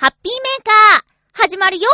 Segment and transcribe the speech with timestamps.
[0.00, 1.88] ハッピーメーカー、始まるよ。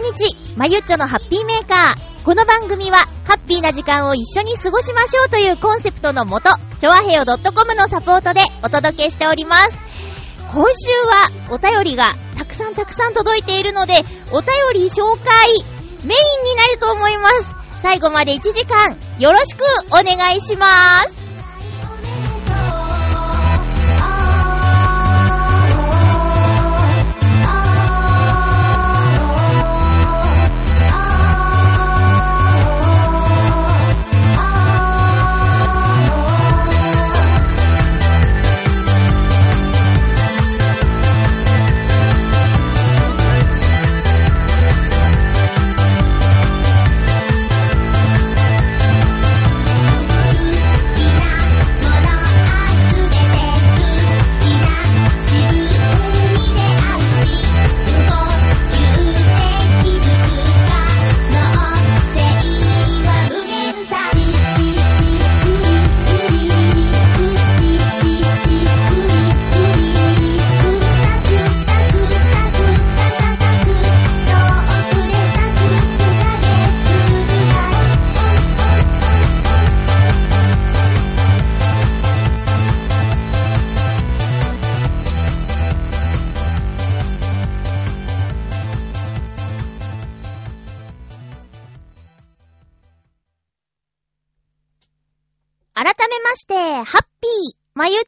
[0.00, 2.24] 日、まゆっちょのハッピーメーカー。
[2.24, 9.78] この番組は、ハッピーな時間を一緒に過ごしましょうというコンセプトのもと、ちょわへよ .com のサポートでお届けしております。
[10.52, 13.94] 今週はお便りがたくさんたくさん届いているので、
[14.30, 15.48] お便り紹介、
[16.04, 17.54] メインになると思います。
[17.82, 21.23] 最後まで1時間、よろしくお願いします。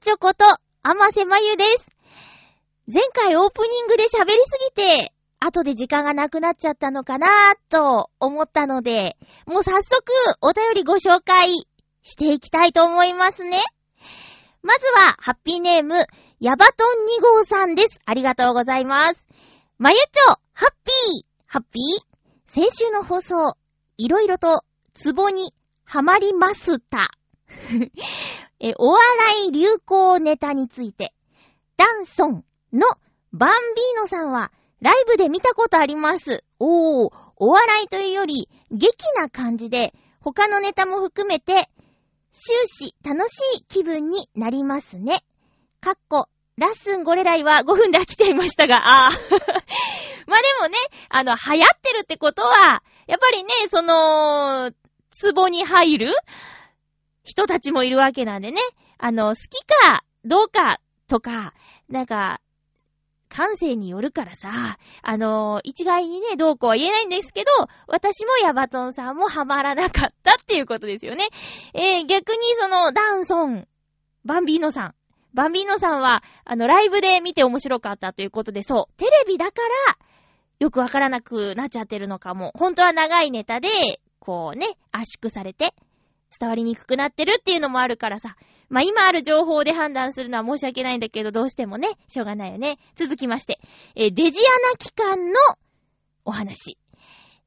[0.07, 0.45] まゆちょこと、
[0.85, 1.91] あませまゆです。
[2.87, 7.31] 前回オープニングで喋りすぎて、後で時間がなくなっちゃったのかなぁ
[7.69, 10.05] と思ったので、もう早速
[10.43, 11.49] お便りご紹介
[12.05, 13.61] していきたいと思いますね。
[14.63, 15.97] まずは、ハッピーネーム、
[16.39, 17.99] ヤバトン2号さんです。
[18.05, 19.25] ありがとうございます。
[19.79, 23.57] まゆちょ、ハッピー、ハッピー先週の放送、
[23.99, 24.63] いろいろと、
[24.95, 25.53] ツボに、
[25.85, 27.16] ハマりました。
[28.61, 31.13] え、お笑い流行ネタについて、
[31.77, 32.87] ダンソンの
[33.33, 36.45] バンビーノさんは、ライブで見たことあります。
[36.59, 41.69] おー、お笑いというより、劇な感じで、他のネタも含めて、
[42.33, 45.25] 終始楽しい気分になりますね。
[45.81, 49.15] かっこ、ラッスンゴレライは5分で飽きちゃいましたが、あー。
[50.27, 50.77] まあでもね、
[51.09, 54.73] あの、流行ってるってことは、やっぱりね、その、
[55.11, 56.15] ツボに入る
[57.27, 58.61] 人たちもいるわけなんでね。
[58.99, 61.55] あの、好きか、どうか、とか、
[61.89, 62.41] なんか、
[63.29, 67.51] 感性によるからさ、あの、一概にね、どうこうは言えないんですけど、
[67.89, 71.27] 私もヤバトンさんもハマらなかったっていうことですよね。
[71.75, 73.67] えー、逆にその、ダンソン、
[74.25, 74.95] バンビーノさん。
[75.35, 79.99] バンビーノさんは、あの、ライブで見て面白かったということで、そう、テレビだから、
[80.61, 82.53] よくわからなくなっちゃってるのかも。
[82.55, 83.69] 本当は長いネタで、
[84.19, 85.75] こうね、圧縮されて、
[86.39, 88.37] 伝わりにくくなってるっていうのもあるからさ。
[88.69, 92.79] まあ、今ある情報で判断するのは申し訳ないんだけど、どうしてもね、しょうがないよね。
[92.97, 93.61] 続きまして、
[93.95, 95.39] えーデジアナ期間の
[96.25, 96.79] お話。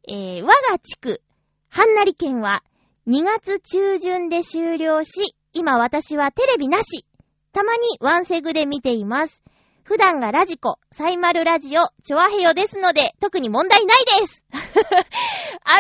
[0.08, 1.22] えー我が地区、
[1.68, 2.64] ハンナリ県は
[3.08, 7.06] 2月中旬で終了し、今私はテレビなし。
[7.52, 9.44] たまにワンセグで見ています。
[9.90, 14.46] 普段がラジコ、サイマルラジオ、チョアヘヨですので、特に問題ないです。
[14.54, 14.58] あ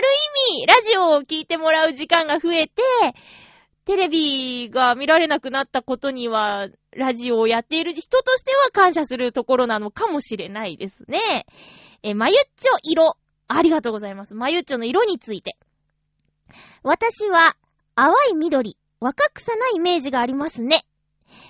[0.02, 0.08] る
[0.56, 2.82] 意味、ラジオを聞いてもらう時間が増えて、
[3.86, 11.46] テレビが見られなくなったことには、ラジオをやっている人としては感謝するところなのかもしれないですね。
[12.02, 13.16] え、まゆっちょ色。
[13.48, 14.34] ありがとうございます。
[14.34, 15.56] まゆっちょの色について。
[16.82, 17.56] 私は、
[17.94, 20.84] 淡い緑、若草なイメージがありますね。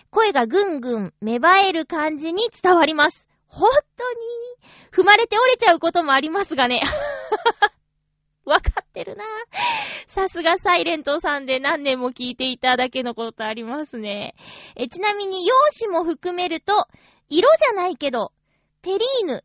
[0.09, 3.27] 声がぐんぐん芽生える感じに伝わります。
[3.47, 4.19] 本当に、
[4.91, 6.81] 踏まれて折れちゃうこともありますがね。
[8.45, 9.23] わかってるな
[10.07, 14.33] さすがサイレントさんで何年も聞いていただけのことありますね。
[14.75, 16.87] え、ちなみに容姿も含めると、
[17.29, 18.31] 色じゃないけど、
[18.81, 19.43] ペリーヌ、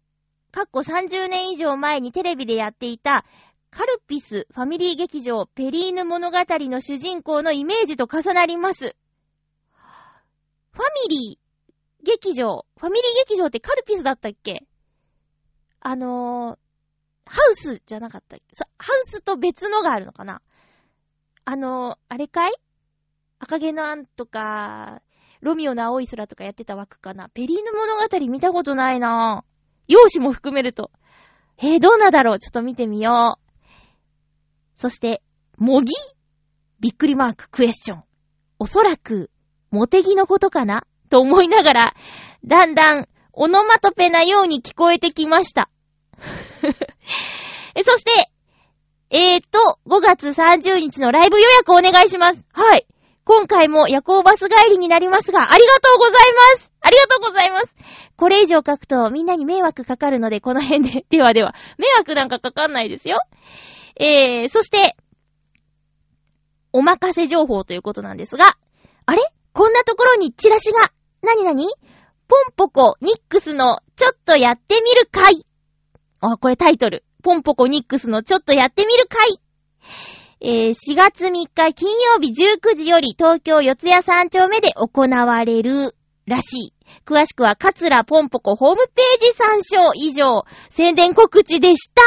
[0.53, 3.27] かっこ30年以上前にテレビでやっていた、
[3.71, 8.97] カルピスファミリー劇場ペリーヌ物語の主人公のイメージと重なります。
[10.75, 14.67] ファミリー劇場、ファミリー劇場ってカルピスだったっけ？
[15.81, 18.45] あのー、ハウスじゃなかったっけ？
[18.79, 20.43] ハウスと別のがあるのかな？
[21.45, 22.55] あのー、あれかい？
[23.39, 25.01] 赤毛のアンとか、
[25.41, 27.29] ロミオの青い空とかやってた枠かな？
[27.29, 29.45] ペリーヌ物語見たことないな
[29.87, 30.91] 容姿も含めると。
[31.59, 32.39] えー、どうなんだろう？
[32.41, 34.81] ちょっと見てみよう。
[34.81, 35.23] そして、
[35.57, 35.93] 模擬？
[36.81, 38.05] びっくりマーク、クエスチョン。
[38.59, 39.31] おそらく、
[39.75, 40.87] モテギのことかな？
[41.11, 41.95] と思いながら、
[42.45, 45.69] だんだん、オノマトペなように聞こえてきました。
[47.85, 48.31] そして、
[49.11, 52.47] えーと、5月30日のライブ予約お願いします。
[52.53, 52.87] はい。
[53.25, 56.15] 今回も夜行バス帰りになりますが、ありがとうござい
[56.57, 57.75] ますありがとうございます
[58.17, 63.21] これ以上書くとみんなに迷惑かかるので、この辺で、 ではでは、迷惑なんかかかんないですよ。
[63.97, 64.97] えー、そして、
[66.73, 68.57] お任せ情報ということなんですが、
[69.07, 69.23] あれ？
[69.55, 70.81] こんなところにチラシが、
[71.23, 71.67] なになに
[72.27, 75.47] ポンポコニックスのちょっとやってみる会。
[76.21, 77.05] あ、これタイトル。
[77.23, 79.39] ポンポコニックスのちょっとやってみる会。
[80.41, 85.95] えー、4月3日金曜日19時より東京四谷三丁目で行われる
[86.27, 86.75] らしい。
[87.07, 92.03] 詳しくは、カツラポンポコホームページ参照以上、宣伝告知でした。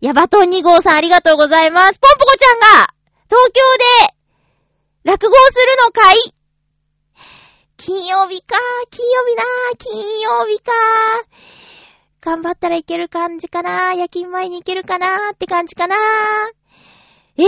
[0.00, 1.98] ヤバトン2号さんありがとうございます。
[1.98, 2.94] ポンポコちゃんが、
[3.28, 3.60] 東京
[4.06, 4.14] で、
[5.02, 6.43] 落語をするのかい？
[7.84, 8.56] 金曜日か。
[8.90, 9.42] 金曜日な
[9.76, 10.72] 金曜日か。
[12.22, 13.92] 頑張ったらいける感じかな。
[13.92, 15.94] 夜勤前に行けるかなって感じかな。
[17.36, 17.46] ええ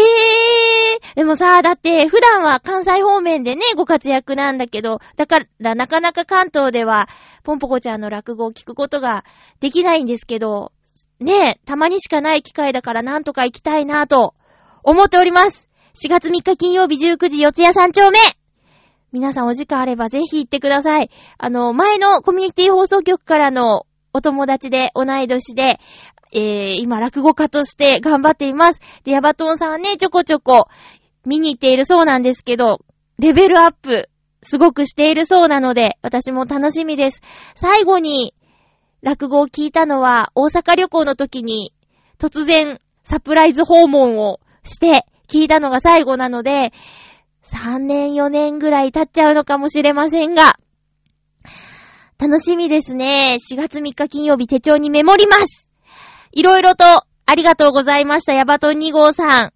[1.14, 7.08] ー、でもさ、だって普段は関西方面でね、ご活躍なんだけど、だからなかなか関東では、
[7.42, 9.24] ポンポコちゃんの落語を聞くことが
[9.60, 10.70] できないんですけど、
[11.18, 14.34] ねえ、たまにしかない機会だからなんとか行きたいなと
[14.82, 15.66] 思っております。
[15.94, 18.18] 4月3日金曜日19時四谷三丁目。
[19.16, 21.08] 皆さんお時間あればぜひ行ってください。
[21.38, 25.80] あの、前のコミュニティ放送局からのお友達で同い年で、
[26.32, 28.80] えー、今落語家として頑張っています。
[29.04, 30.68] で、ヤバトンさんはね、ちょこちょこ
[31.24, 32.84] 見に行っているそうなんですけど、
[33.18, 34.10] レベルアップ、
[34.42, 37.22] すごくしているそうなので、私も楽しみです。
[37.54, 38.34] 最後に、
[39.00, 41.72] 落語を聞いたのは、大阪旅行の時に、
[42.18, 46.72] 突然、サプライズ訪問をして、聞いたのが最後なので、
[47.52, 50.58] 3年4年ぐらい経っちゃうのかもしれませんが、
[52.18, 53.36] 楽しみですね。
[53.38, 55.70] 4月3日金曜日手帳にメモります。
[56.32, 58.32] いろいろとありがとうございました。
[58.32, 59.52] ヤバトン2号さん。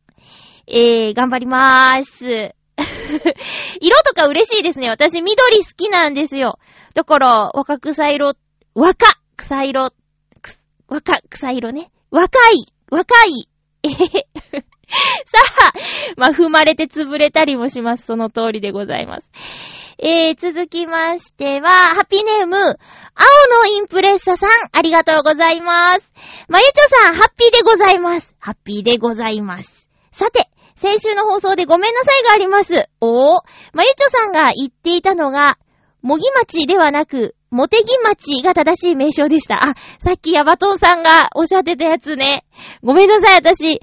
[0.66, 2.54] えー、頑張りまーす。
[3.80, 4.88] 色とか嬉しいですね。
[4.88, 6.58] 私緑好きなんですよ。
[6.94, 8.34] だから、若草色、
[8.74, 9.06] 若
[9.36, 9.92] 草色、
[10.88, 11.90] 若草色ね。
[12.10, 13.48] 若い、若い、
[13.82, 14.26] えへへ。
[15.26, 15.38] さ
[15.68, 15.72] あ、
[16.16, 18.06] まあ、踏まれて潰れたりもします。
[18.06, 19.26] その通りでございます。
[20.02, 26.12] えー、続きましては、ハッピーネーム、青のインプレッサさん、ありがとうございます。
[26.48, 28.34] まゆちょさん、ハッピーでございます。
[28.38, 29.90] ハッピーでございます。
[30.10, 32.88] さて、先週の放送でごめんなさいがあります。
[33.02, 33.40] おー、
[33.74, 35.58] まゆちょさんが言っていたのが、
[36.00, 39.62] もぎ町ではなく、もてぎ町が正しい名称でした。
[39.62, 42.46] あ、さっきヤバトンさんがおっしゃってたやつね。
[42.82, 43.82] ごめんなさい、私。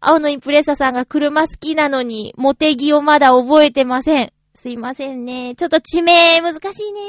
[0.00, 4.32] 青のインプレッサさんが車好きなのに、モテギをまだ覚えてません。
[4.54, 5.54] すいませんね。
[5.56, 7.00] ちょっと地名難しいね。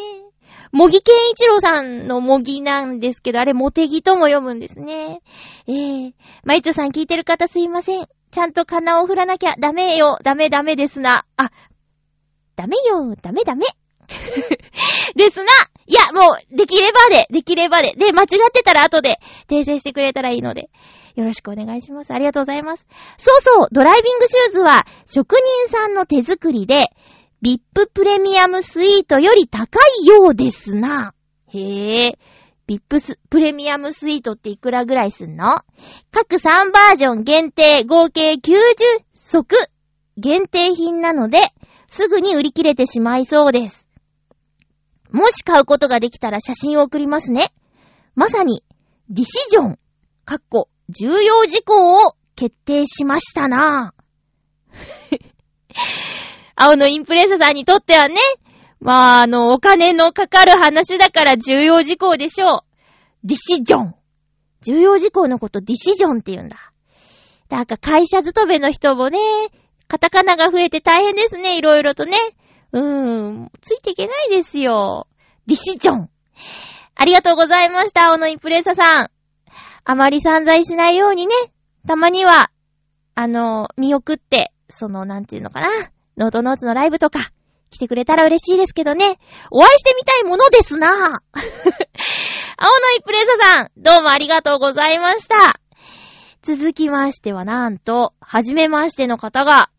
[0.72, 5.22] もぎけんいちろうさんのもぎなんですけど、あれ、モテギとも読むんですね。
[5.68, 8.08] えー、まいちょさん聞いてる方すいません。
[8.32, 10.20] ちゃんとカナを振らなきゃダメよ。
[10.24, 11.26] ダメダメですな。
[11.38, 11.52] あ、
[12.56, 13.16] ダメよ。
[13.22, 13.66] ダメダメ。
[15.16, 15.50] ですな。
[15.90, 17.94] いや、もう、できればで、できればで。
[17.94, 20.70] で、間違ってたら後で訂正してくれたらいいので。
[21.16, 22.14] よろしくお願いします。
[22.14, 22.86] ありがとうございます。
[23.18, 26.86] そうそう、ドライビングシューズは、職人さんの手作りで、
[27.42, 31.14] ビッププレミアムスイートより高いようですな。
[31.48, 32.20] へえ。
[32.68, 35.62] ビップス、プレミアムスイートっていくらぐらいすんの？
[36.12, 38.60] 各3バージョン限定合計90
[39.16, 39.56] 足
[40.18, 41.40] 限定品なので、
[41.88, 43.88] すぐに売り切れてしまいそうです。
[45.12, 47.54] もし買うことができたら写真を送りますね。
[48.16, 48.64] まさに、
[49.10, 49.80] ディシジョン、
[50.26, 53.94] かっこ、重要事項を決定しましたな
[56.56, 58.16] 青のインプレッサさんにとってはね、
[58.80, 62.62] まあ、あの、お金のかかる話だから重要事項でしょう。
[63.24, 63.96] ディシジョン。
[64.62, 66.58] 重要事項のことディシジョンって言うんだ。
[67.50, 69.20] なんか会社勤めの人もね、
[69.88, 72.16] カタカナが増えて大変ですね、いろいろとね。
[72.72, 75.08] うーん、ついていけないですよ。
[75.48, 76.10] ビシジョン。
[76.96, 79.10] ありがとうございました、小野イプレッサさん。
[79.86, 81.34] あまり散財しないようにね、
[81.88, 82.52] たまには、
[83.16, 85.68] あの、見送って、その、なんていうのかな、
[86.18, 87.32] ノートノーツのライブとか、
[87.72, 89.18] 来てくれたら嬉しいですけどね。
[89.52, 91.12] お会いしてみたいものですな 青の
[92.98, 95.60] イプレッサさん、どうもありがとうございました。
[96.42, 99.70] 続きましてはなんと、はじめましての方が、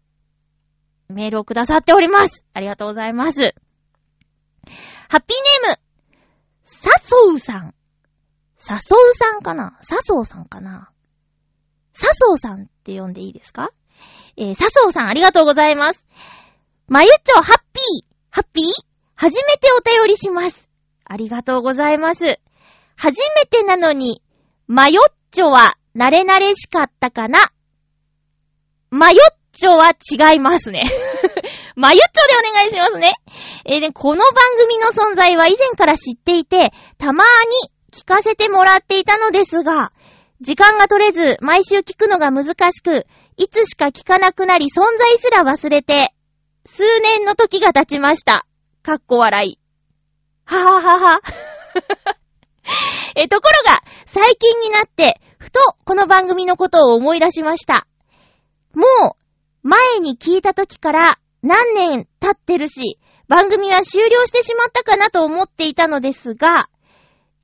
[1.10, 2.46] メールをくださっております。
[2.54, 3.54] ありがとうございます。
[5.08, 5.80] ハッピーネーム、
[6.64, 7.74] サソウさん。
[8.56, 9.78] サソウさんかな？
[9.80, 10.90] サソウさんかな？
[11.92, 13.70] サソウさんって呼んでいいですか？
[14.36, 16.06] えー、サソウさんありがとうございます。
[16.86, 18.64] まゆっちょハッピー、ハッピー？
[19.14, 20.68] 初めてお便りします。
[21.04, 22.38] ありがとうございます。
[22.96, 24.22] 初めてなのに、
[24.66, 27.38] マヨッチョは慣れ慣れしかったかな？
[28.90, 30.84] マヨッチョは違いますね。
[31.76, 33.12] マユッチョでお願いしますね。
[33.66, 39.92] えーで、この番組の存在は以前から知っていて、たまーに聞かせてもらっていたのですが、
[40.40, 46.08] 時間が取れず、毎週聞くのが難しく、いつしか聞かなくなり存在すら忘れて、
[46.64, 48.46] 数年の時が経ちました。
[48.82, 49.58] かっこ笑い。
[50.46, 51.20] はははは。
[53.14, 57.86] え、ところが、最近になって、ふとこの番組のことを思い出しました。
[58.74, 59.29] もう、
[59.62, 62.98] 前に聞いた時から何年経ってるし、
[63.28, 66.68] 番組は終了してしまったかなと思っていたのですが、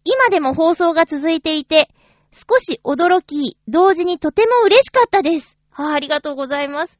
[0.04, 1.88] 今でも放送が続いていて、
[2.32, 5.56] 少し驚き、同時にとても嬉しかったです。
[5.72, 6.98] あ、ありがとうございます。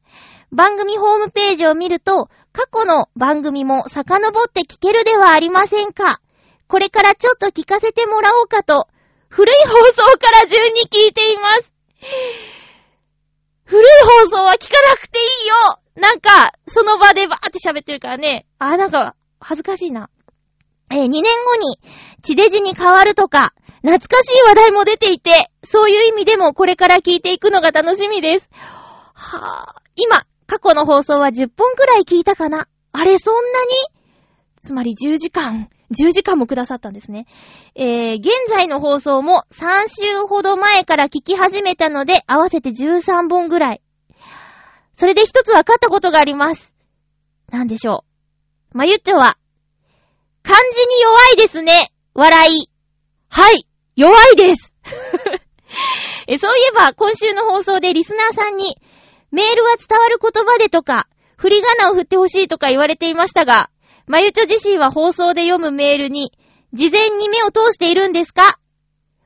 [0.52, 6.20] 番組ホームページを見ると、過去の番組も遡って聞けるではありませんか。
[6.68, 8.88] これからちょっと聞かせてもらおうかと、
[9.28, 11.72] 古い放送から順に聞いています。
[13.66, 13.84] 古い
[14.30, 15.54] 放送は聞かなくていいよ
[15.96, 18.46] なんか、その場でバーって喋ってるからね。
[18.58, 20.10] あ、なんか、恥ずかしいな。
[20.90, 21.78] えー2年後に、
[22.22, 25.30] 地デジに変わるとか、懐かしい話題も出ていて、
[25.64, 28.48] そういう意味でもこれから聞いていくのが楽しみです。
[29.14, 32.68] はぁ、今、過去の放送は10本くらい聞いたかな。
[32.92, 33.66] あれ、そんなに？
[34.62, 37.26] つまり10時間、10時間もくださったんですね。
[37.74, 43.82] えー、現在の放送も3週ほど前から聞き始めたので、合わせて13本ぐらい。
[44.94, 46.72] それで一つ分かったことがあります。
[47.50, 48.04] なんでしょ
[48.74, 48.78] う。
[48.78, 49.36] まゆっちょは、
[50.42, 51.92] 漢字に弱いですね。
[52.14, 52.70] 笑い。
[53.28, 54.72] はい、弱いです。
[56.26, 58.78] えそういえば、今週の放送でリスナーさんに、
[59.30, 63.70] メールは伝わる言葉でとか、振り仮名を振ってほしいとか言われていましたが、
[64.06, 66.32] まゆちょ自身は放送で読むメールに、
[66.72, 68.58] 事前に目を通しているんですか？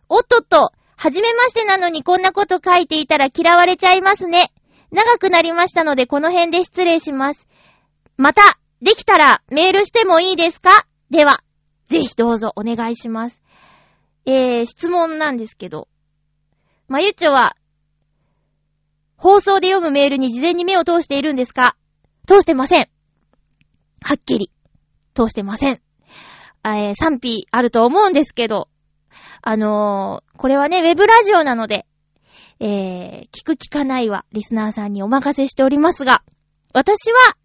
[0.08, 4.52] おっとっと、はじめましてなのにこんなこと書いていたら嫌われちゃいますね。
[4.90, 7.46] 長くなりましたのでこの辺で失礼します。
[8.16, 8.42] また、
[8.82, 10.86] できたらメールしてもいいですか？
[11.10, 11.40] では、
[11.88, 13.42] ぜひどうぞお願いします。
[14.26, 15.88] えー、質問なんですけど、
[16.88, 17.56] まゆちょは、
[19.16, 21.76] 放送で読むメールに事前に目を通しているんですか？
[22.26, 22.88] 通してません。
[24.02, 24.50] はっきり、
[25.20, 25.80] 通してません。
[26.64, 28.68] えー、賛否あると思うんですけど、
[29.42, 31.86] あのー、これはね、ウェブラジオなので、
[32.60, 36.22] えー、聞く聞かないはリスナーさんにお任せしておりますが、
[36.72, 37.36] 私は、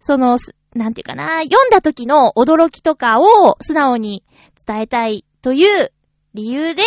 [0.00, 0.38] その、
[0.74, 4.24] なんていうかな、読んだ時の驚きとかを素直に
[4.66, 5.92] 伝えたいという
[6.34, 6.82] 理由で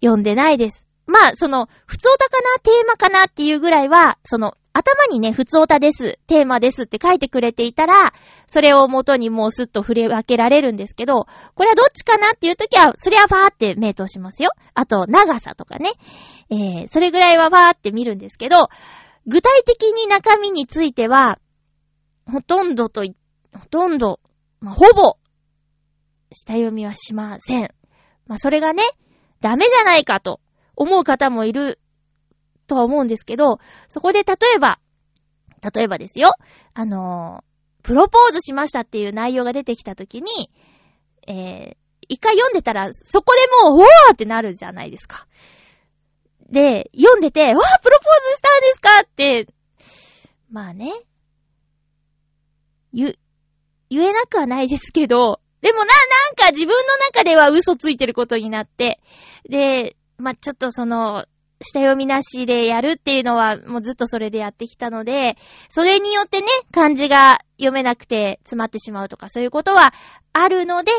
[0.00, 0.86] 読んでないです。
[1.06, 8.12] まあ、その、普通オタかな、テーマかなっていうぐらいは、その、頭にね、普通オタです、テーマですって書いてくれていたら、
[8.46, 14.50] それを元にもうスッと触れ分けられるんですけど、これはどっちかなっていう時は、それはファーって目通しますよ。
[14.74, 15.90] あと、長さとかね。
[16.50, 18.68] えー、それぐらいはファーって見るんですけど、
[19.26, 21.38] 具体的に中身については、
[22.30, 24.20] ほとんどと、ほとんど、
[24.60, 25.16] まあ、ほぼ、
[26.32, 27.70] 下読みはしません。
[28.26, 28.82] まあ、それがね、
[29.40, 30.40] ダメじゃないかと
[30.76, 31.78] 思う方もいる
[32.66, 33.58] とは思うんですけど、
[33.88, 34.78] そこで例えば、
[35.74, 36.32] 例えばですよ、
[36.74, 37.56] あのー
[37.86, 40.50] プロポーズしましたっていう内容が出てきたときに、
[41.28, 41.76] えー、
[42.08, 45.28] 一回読んでたら、そこでもう、おーってなるじゃないですか。
[46.50, 49.46] で、読んでて、わー、プロポーズしたんですかって、
[50.50, 50.92] まあね、
[52.92, 53.14] 言、
[53.88, 55.94] 言えなくはないですけど、でもな、なん
[56.34, 59.00] か自分の中では嘘ついてることになって、
[59.48, 61.26] で、まあ、ちょっとその、
[61.60, 65.36] 下読みなしでやるっていうのは、もうずっとそれでやってきたので、
[65.68, 69.92] それによってね、漢字が読めなくて詰まってしまうとか、そういうことは
[70.32, 70.92] あるので、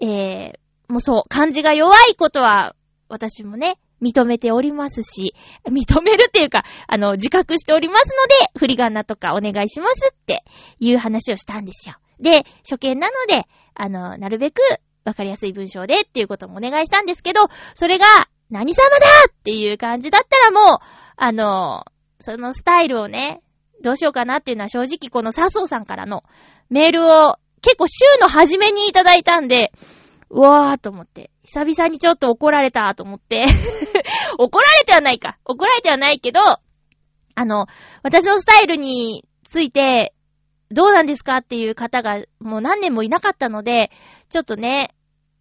[0.00, 2.74] えー、もうそう、漢字が弱いことは、
[3.08, 5.34] 私もね、認めておりますし、
[5.66, 10.44] 認めるっていうか、あの、自覚しておりますので、振り仮名とかお願いしますって
[10.80, 11.96] いう話をしたんですよ。
[12.20, 14.60] で、初見なので、あの、なるべく
[15.04, 17.40] わかりやすい文章でっていうこともお願いしたんですけど、
[17.74, 18.06] それが、
[18.50, 20.78] 何様だっていう感じだったらもう、
[21.16, 21.84] あの、
[22.18, 23.42] そのスタイルをね、
[23.82, 26.24] どうしようかなっていうのは正直この笹生さんからの
[26.70, 29.72] メールを結構週の初めにいただいたんで、
[30.30, 33.44] うわーと思って、久々にちょっと怒られたと思って、
[34.38, 35.38] 怒られてはないか。
[35.44, 37.66] 怒られてはないけど、あの、
[38.02, 40.14] 私のスタイルについて、
[40.70, 43.90] どうなんですかっていう方がもう何年もいなかったので、
[44.28, 44.94] ちょっとね、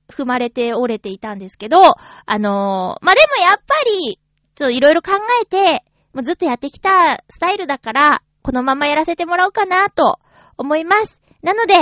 [0.09, 3.73] 踏まれて折れていたんですけど、あのーまあ、でもやっぱ
[4.05, 4.19] り、
[4.55, 5.83] ちょっといろいろ考えて、
[6.13, 10.19] もうずっとやってきたスタイルだから、このままやらせてもらおうかなと
[10.57, 11.19] 思います。
[11.41, 11.75] なので、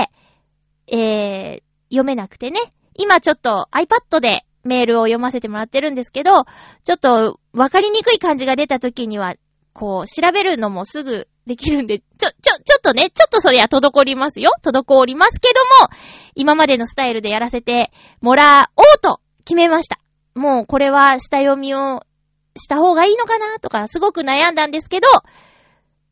[0.87, 2.59] えー、読めなくてね、
[2.95, 6.43] 今ちょっと iPad でメールを読ませてもらってるんですけど、
[6.83, 9.35] ちょっとわかりにくい感じが出た時には、
[9.73, 12.29] こう、調べるのもすぐできるんで、ちょ、ちょ、
[12.63, 14.51] ちょっとね、ちょっとそりゃ滞りますよ。
[14.61, 15.89] 滞りますけども、
[16.35, 19.99] 今までのスタイルでやらせてもらおうと決めました。
[20.35, 22.03] もうこれは下読みを
[22.55, 25.07] した方がいいのかなとか、すごく悩んだんですけど、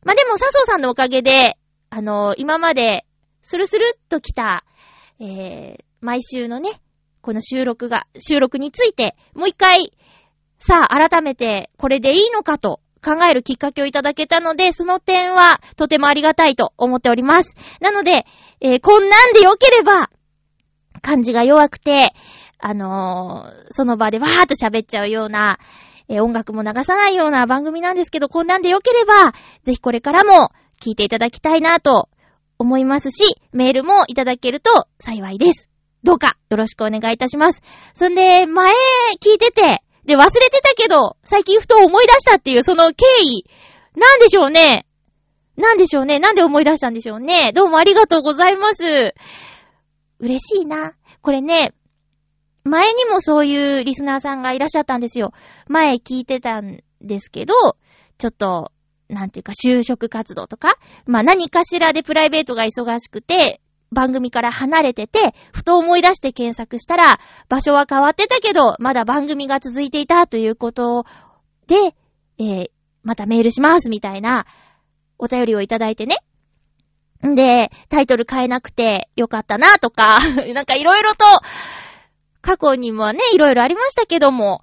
[0.04, 1.58] まあ、でも、笹生さんのおかげで、
[1.90, 3.06] あの今まで、
[3.42, 4.64] スルスルっと来た、
[5.20, 6.80] えー、毎週のね、
[7.20, 9.92] この収録が、収録について、もう一回、
[10.58, 17.54] さあ、改めて、これでいいのかと考えるきっかけをいただけたので、その点は、とてもありがたいと思っております。
[17.80, 18.26] なので、
[18.60, 20.10] えーこんなんでよければ、
[21.02, 22.12] 感じが弱くて、
[22.58, 25.58] あのーその場でわーっと喋っちゃうような、
[26.08, 29.32] えー音楽も流さないような番組なんですけど、こんなんでよければ、
[29.64, 32.08] ぜひこれからも聞いていただきたいなと
[32.58, 35.70] 思いますし、メールもいただけると幸いです。
[36.02, 37.62] どうかよろしくお願いいたします。
[37.94, 38.72] そんで、前
[39.22, 43.44] 聞いてて、で、忘れてたけど、最近ふと思い出したっていうその経緯、
[43.96, 44.86] なんでしょうね
[45.56, 49.14] なんでしょうねなんで思い出したんでしょうねどうもありがとうございます。
[50.18, 50.94] 嬉しいな。
[51.22, 51.74] これね、
[52.64, 55.32] 前にもそういうリスナーさんがいらっしゃったんですよ。
[55.68, 57.54] 前聞いてたんですけど、
[58.18, 58.72] ちょっと、
[59.08, 63.60] なんていうか、就職活動とか、まあ何かしらでプライベートが忙しくて、
[63.92, 71.04] 番組から離れてて、ふと思い出して検索したら、場所は変わってたけど、まだ番組が続いていたということ
[71.66, 71.94] で、
[72.38, 72.70] えー
[73.02, 74.46] またメールしますみたいな
[75.18, 76.18] お便りをいただいてね。
[77.26, 80.20] んで、タイトル変えなくてよかったなとか、
[80.54, 81.24] なんかいろいろと、
[82.40, 84.62] 過去にもね、いろいろありましたけども、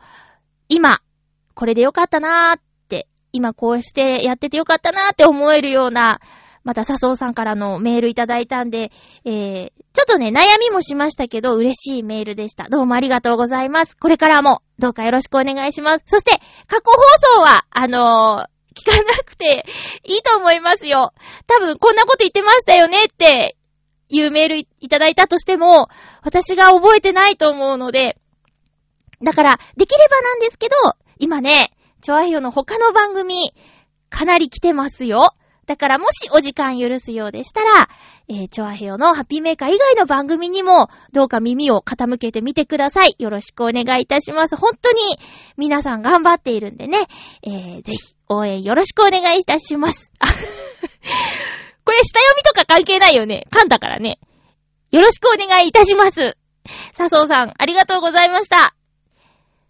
[0.68, 1.00] 今、
[1.54, 6.20] これでよかったなーって、今こうしてやっててよかったなーって思えるような、
[6.68, 8.92] また笹生さんからのメールいただいたんで、
[9.24, 12.66] えー、ちょっとね、悩みもしましたけど、嬉しいメールでした。
[12.66, 13.96] どうもありがとうございます。
[13.96, 16.04] これからも、どうかよろしくお願いします。
[16.08, 16.32] そして、
[16.68, 19.66] 過去放送は、あのー聞かなくて
[20.04, 21.14] いいと思いますよ。
[21.48, 23.56] 多分、こんなこと言ってましたよねって
[24.10, 25.88] いうメールいただいたとしても、
[26.22, 28.20] 私が覚えてないと思うので、
[29.24, 30.76] だから、できればなんですけど、
[31.18, 33.54] 今ね、チョアヘヨの他の番組、
[34.10, 35.34] かなり来てますよ。
[35.68, 37.90] だからもしお時間許すようでしたら、
[38.30, 43.16] えー、チョアヘヨのハッピーメーカー以外の番組にも、どうか耳を傾けてみてください。
[43.20, 44.56] よろしくお願いいたします。
[44.56, 44.98] 本当に、
[45.58, 47.00] 皆さん頑張っているんでね、
[47.44, 50.14] えー、ぜひ、応援よろしくお願いいたします。
[50.20, 50.28] あ
[51.84, 53.44] これ、下読みとか関係ないよね。
[53.52, 54.20] 噛んだからね。
[54.92, 56.38] よろしくお願いいたします。
[56.94, 58.74] 笹生さん、ありがとうございました。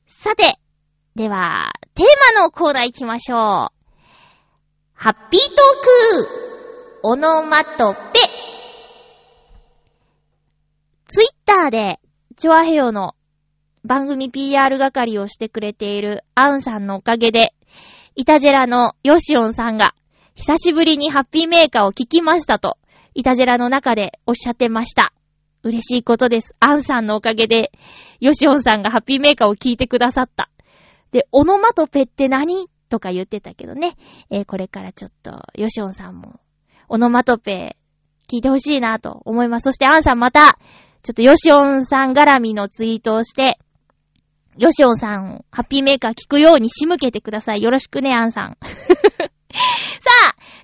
[0.06, 0.60] さて、
[1.16, 3.77] では、テーマのコーナー行きましょう。
[5.00, 8.00] ハッピートークオノマトペ
[11.06, 12.00] ツイッターで、
[12.36, 13.14] チョアヘヨの
[13.86, 17.54] 番組 PR 係をしてくれているアンさんのおかげで、
[18.16, 19.94] イタジェラのヨシオンさんが、
[20.34, 22.80] 久しぶりにハッピーメーカーを聞きましたと、
[23.14, 25.14] イタジェラの中でおっしゃってました。
[25.62, 26.56] 嬉しいことです。
[26.60, 27.72] アンさんのおかげで、
[28.20, 30.50] ヨシオンさんがハッピーメーカーを聞いてくださった。
[31.12, 32.68] で、オノマトペって何？
[32.89, 33.95] とか言ってたけどね。
[34.30, 36.39] えーこれからちょっと、ヨシオンさんも、
[36.89, 37.78] オノマトペ
[38.28, 39.65] 聞いてほしいなと思います。
[39.65, 40.58] そしてアンさんまた、
[41.04, 43.60] ちょっとヨシオンさん絡みのツイートをして、
[44.58, 47.62] ヨシオンさん、ハッピーメーカー聞くように仕向けてください。
[47.62, 48.58] よろしくね、アンさん。
[48.65, 48.67] さ
[49.15, 49.28] あ、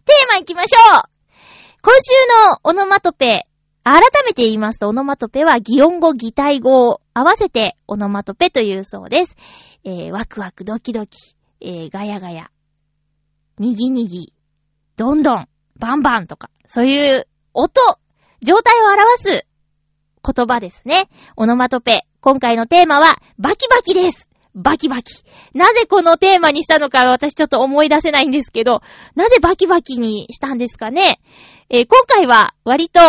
[0.05, 1.13] テーマ行きましょう
[1.81, 2.11] 今週
[2.49, 3.43] のオノマトペ、
[3.83, 9.35] 改めて言いますと、オノマトペは擬音語、擬態語を合わせてオノマトペというそうです。
[9.83, 12.51] えー、ワクワク、ドキドキ、えー、ガヤガヤ、
[13.57, 14.33] にぎにぎ、
[14.97, 15.47] どんどん、
[15.79, 17.81] バンバンとか、そういう音、
[18.41, 19.47] 状態を表す
[20.23, 21.07] 言葉ですね。
[21.37, 22.01] オノマトペ。
[22.19, 24.29] 今回のテーマは、バキバキです。
[24.55, 25.23] バキバキ。
[25.53, 28.81] なぜこのテーマにしたのか私ちょっと思い出せないんですけど、
[29.15, 31.19] なぜバキバキにしたんですかね
[31.69, 32.99] えー今回は割と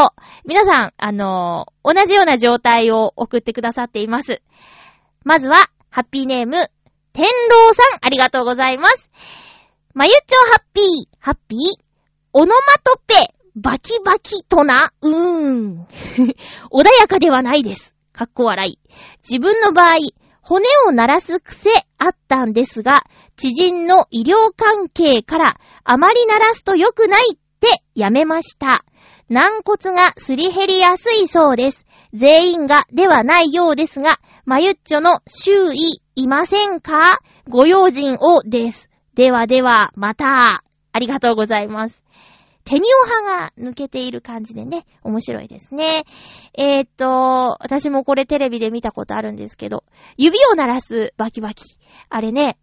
[0.46, 4.42] 皆さん、あのー同じような状態を送ってくださっています。
[5.24, 5.56] まずは、
[5.90, 6.56] ハッピーネーム、
[7.14, 9.08] 天狼さん、ありがとうございます。
[9.94, 10.84] まゆっちょハッピー、
[11.20, 11.60] ハッピー、
[12.32, 13.14] オノマトペ、
[13.54, 15.86] バキバキとな、うーん。
[16.72, 17.94] 穏やかではないです。
[18.12, 18.78] かっこ笑い。
[19.22, 19.98] 自分の場合、
[20.42, 23.04] 骨を鳴らす癖あったんですが、
[23.36, 28.84] 知人の医療関係からあまり鳴らすと良くないってやめました。
[29.28, 31.86] 軟骨がすり減りやすいそうです。
[32.12, 37.18] 全員がではないようですが、まゆっちょの周囲いませんか？
[37.48, 38.88] ご用心をです。
[39.14, 40.62] ではでは、また。
[40.92, 42.04] ありがとうございます。
[42.64, 46.04] テニオ派が抜けている感じでね、面白いですね。
[46.56, 49.82] えー、っと、私もこれテレビで見たことあるんですけど、
[50.16, 51.64] 指を鳴らすバキバキ。
[52.08, 52.58] あれね、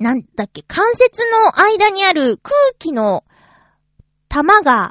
[0.00, 3.24] なんだっけ、関節の間にある空気の
[4.28, 4.90] 玉が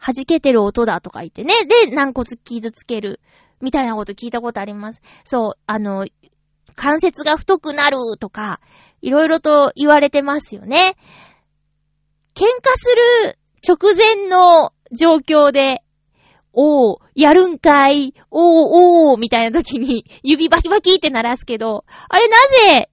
[0.00, 1.52] 弾けてる音だとか言ってね。
[1.66, 3.20] で、軟骨傷つける。
[3.60, 5.02] みたいなこと聞いたことあります。
[5.24, 6.06] そう、あの、
[6.74, 8.60] 関節が太くなるとか、
[9.00, 10.96] いろいろと言われてますよね。
[12.34, 15.82] 喧嘩する直前の状況で、
[16.52, 22.36] おー、やるんかい、おー、おー、みたいな時に 指バキバキって鳴らすけど、あれな
[22.72, 22.90] ぜ、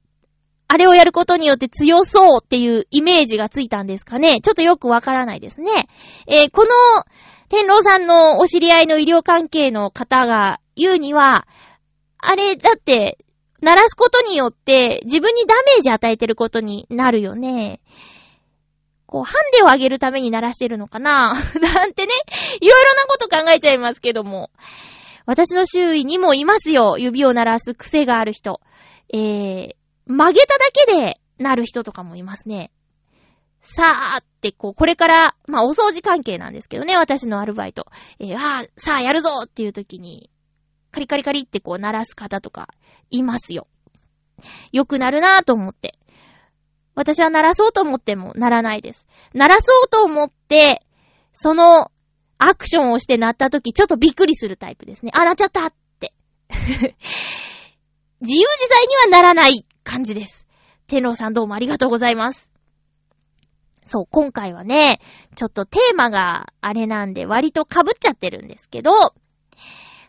[0.67, 5.71] あれをやることによって強そうっていうイメージがついたんですかねちょっとよくわからないですね。
[6.27, 6.69] えーこの、
[7.49, 11.47] 天狼さんのお知り合いの医療関係の方が言うには、
[12.17, 13.19] あれ、だって、
[13.65, 17.81] 鳴らすことによって自分にダメージ与えてることになるよね。
[19.07, 22.11] こう、ハンデを上げるために鳴らしてるのかな なんてね、
[22.61, 24.51] いろいろなこと考えちゃいますけども。
[25.25, 26.97] 私の周囲にもいますよ。
[26.99, 28.61] 指を鳴らす癖がある人。
[29.11, 29.73] えー、
[30.05, 32.69] 曲げただけで鳴る人とかもいますね。
[33.61, 33.81] さ
[34.15, 37.87] あって、こう、これから、まあ、お掃除関係なんですけどね、私のアルバイト。
[38.19, 40.29] えー、ああ、さあ、やるぞっていう時に、
[40.95, 42.69] カリカリカリってこう、鳴らす方とか、
[43.11, 43.67] いますよ。
[44.71, 45.95] よくなるなぁと思って。
[46.95, 49.05] 私は鳴らそうと思っても鳴らないです。
[49.33, 50.79] 鳴らそうと思って、
[51.33, 51.91] その
[52.37, 55.11] アクションをして鳴った時、ちょっとびっくりするタイプですね。
[55.13, 56.13] あ、鳴っちゃったって。
[56.49, 60.47] 自由自在にはならない感じです。
[60.87, 62.49] 天狼さんどうもありがとうございます。
[63.85, 65.01] そう、今回はね、
[65.35, 69.13] ちょっとテーマがあれなんで割と被っちゃってるんですけど、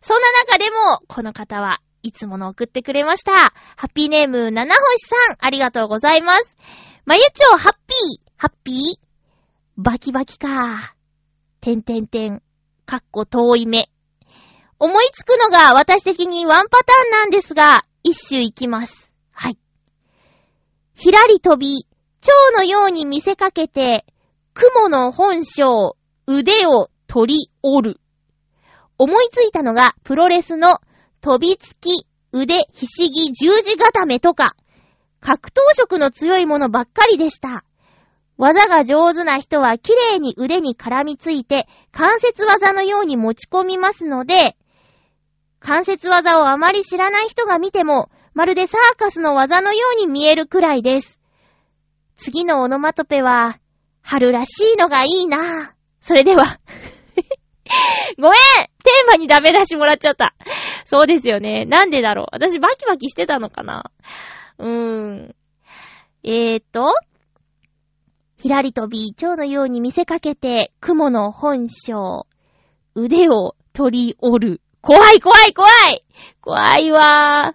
[0.06, 3.32] そんな中でも、この方はいつもの送ってくれました。
[3.32, 3.50] ハ
[3.88, 6.56] ッピーネーム、七星さん、ありがとうございます。
[7.06, 8.76] まゆちょ、ハッピー、ハッピー、
[9.76, 10.94] バキバキか。
[11.60, 12.40] てんてんてん、
[12.84, 13.90] かっこ遠い目。
[14.78, 19.10] 思いつくのが私的にワンパターンなんですが、一周いきます。
[19.32, 19.58] はい。
[20.94, 21.84] ひらり飛び、
[22.20, 24.06] 蝶のように見せかけて、
[24.54, 25.96] 雲の本性、
[26.28, 28.00] 腕を取り折る。
[28.98, 30.80] 思いついたのが、プロレスの
[31.20, 34.56] 飛びつき、腕、ひしぎ、十字固めとか、
[35.20, 37.64] 格闘色の強いものばっかりでした。
[38.36, 44.56] 技が上手な人は綺麗に腕に絡みついて、関節技のように持ち込みますので、
[45.58, 51.20] 関節技をあまり知らない人が見ても、まるでサーカスの技のように見えるくらいです。
[52.16, 53.58] 次のオノマトペは、
[54.02, 56.60] 春らしいのがいいなぁそれでは。
[58.18, 58.32] ごめん
[58.84, 60.34] テーマにダメ出しもらっちゃった。
[60.84, 61.64] そうですよね。
[61.64, 63.90] なんでだろう私バキバキしてたのかな
[64.58, 65.34] うーん。
[66.22, 66.94] えーと、
[68.36, 72.26] ひらりとび、蝶のように見せかけて、雲の本性、
[72.94, 74.60] 腕を取り折る。
[74.80, 76.04] 怖い怖い怖い
[76.40, 77.54] 怖いわ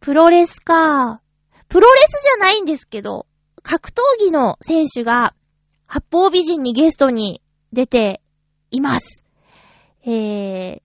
[0.00, 1.20] プロレスか。
[1.68, 3.26] プロレスじゃないんですけど、
[3.62, 5.34] 格闘技の選手が、
[5.86, 8.20] 八方美人にゲストに出て
[8.74, 9.24] います。
[10.04, 10.80] えー、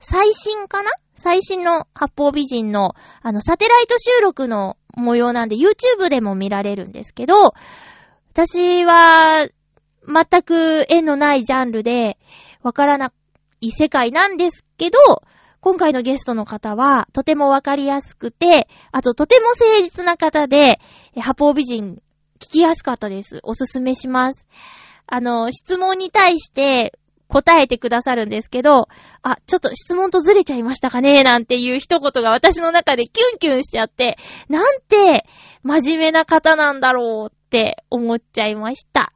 [0.00, 0.90] 最新かな？
[1.14, 7.54] 最新の八方美人の、あの、サテライト収録の模様なんで YouTube でも見られるんですけど、
[8.32, 9.48] 私は、
[10.06, 12.18] 全く縁のないジャンルで、
[12.62, 13.12] わからな
[13.60, 14.98] い世界なんですけど、
[15.60, 20.78] 今回のゲストの方は、とてもわかりやすくて、あととても誠実な方で、
[21.16, 22.00] え八方美人、
[22.38, 23.40] 聞きやすかったです。
[23.42, 24.46] おすすめします。
[25.08, 26.96] あの、質問に対して
[27.28, 28.88] 答えてくださるんですけど、
[29.22, 35.26] あ、ちょっと質問とずれちゃいましたかねなんていう一言が私の中でキュンキュンしちゃって、なんて
[35.62, 39.12] 真面目な方なんだろうって思っちゃいました。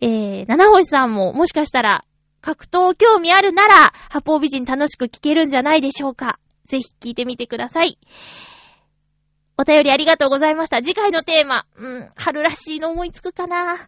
[0.00, 2.04] えー、七星さんももしかしたら
[2.40, 6.38] 格闘興味あるなら、八方美人楽しく聞けるんじゃないでしょうか。
[6.66, 7.98] ぜひ聞いてみてください。
[9.56, 10.82] お便りありがとうございました。
[10.82, 13.78] 次回のテーマ、うん、春らしいの思いつくかな。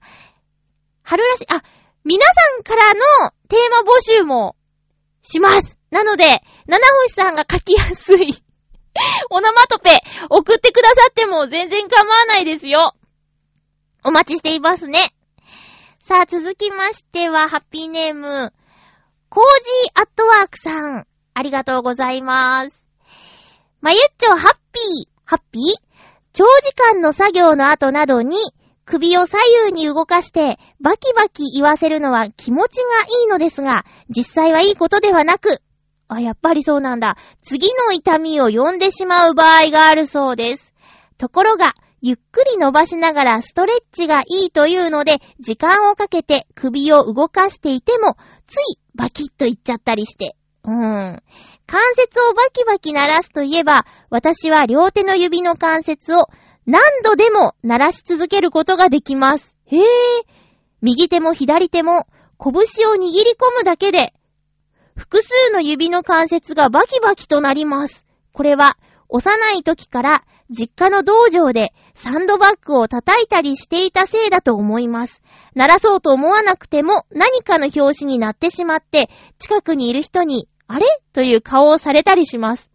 [1.02, 1.62] 春らしい、あ、
[2.06, 3.00] 皆さんからの
[3.48, 4.54] テーマ募集も
[5.22, 5.76] します。
[5.90, 6.24] なので、
[6.68, 8.32] 七星さんが書きやすい
[9.30, 9.98] オノマトペ
[10.30, 12.94] 送ってくださっても全然構わないですよ。
[14.04, 15.00] お待ちしていますね。
[16.00, 18.52] さあ、続きましては、ハッピーネーム、
[19.28, 21.04] コージーアットワークさん。
[21.34, 22.82] ありがとうございます。
[23.80, 25.62] まゆっちょハッピー、ハッピー？
[26.32, 28.36] 長時間の作業の後などに、
[28.86, 32.82] 首を左右に動かして、バキバキ言わせるのは気持ちが
[33.22, 35.60] いいのですが、実際はいいことではなく、
[36.08, 37.16] あ、やっぱりそうなんだ。
[37.42, 40.72] 次の痛みを呼んでしまう場合があるそうです。
[41.18, 50.36] ところが、ゆっくり伸ばしながらストレッチがいいというので、時間をかけて首を動かしていても、ついバキッといっちゃったりして。
[50.62, 50.72] うー
[51.16, 51.22] ん。
[51.66, 56.28] 関節をバキバキ鳴らすといえば、私は両手の指の関節を
[56.66, 59.56] 何度でも鳴らし続けることができます。
[59.66, 59.82] へぇー。
[60.82, 62.06] 右手も左手も
[62.38, 62.52] 拳
[62.90, 64.12] を握り込むだけで、
[64.96, 68.06] 複数の指の関節がバキバキとなります。
[68.32, 68.76] これは、
[69.08, 75.22] 幼い時から実家の道場でサンドバッグを叩いたりしていたせいだと思います。
[75.54, 80.86] 鳴らそうと思わなくても何かの拍子になってしまって、近くにいる人に、あれ？
[81.12, 82.68] という顔をされたりします。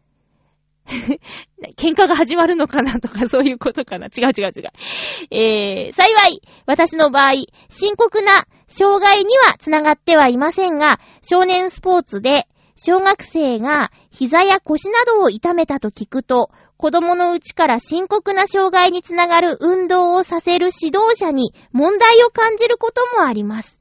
[1.78, 4.72] 喧嘩が始まるのかなとかそういうことかな違う違う違う。
[5.32, 7.34] えー、幸い、私の場合、
[7.70, 23.81] 深刻な障害には繋がってはいませんが、少年スポーツで小学生が膝や腰などを痛めたと聞くと、子供のうちから深刻な障害につながる運動をさせる指導者に問題を感じることもあります。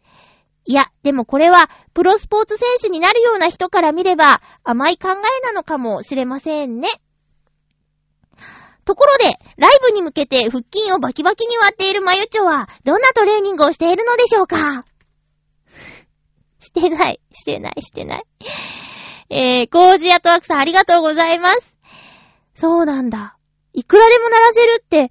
[0.71, 6.89] いや、でもこれは、プロスポーツ選手になるような人から見れば、甘い考えなのかもしれませんね。
[8.85, 14.85] ところで、ライブに向けて腹筋をバキバキに割っているまゆちょは、どんなトレーニングをしているのでしょうか？
[16.61, 18.25] してない、してない、してない。
[19.29, 21.77] えー、コージアトワークさんありがとうございます。
[22.55, 23.37] そうなんだ。
[23.73, 25.11] いくらでも鳴らせるって、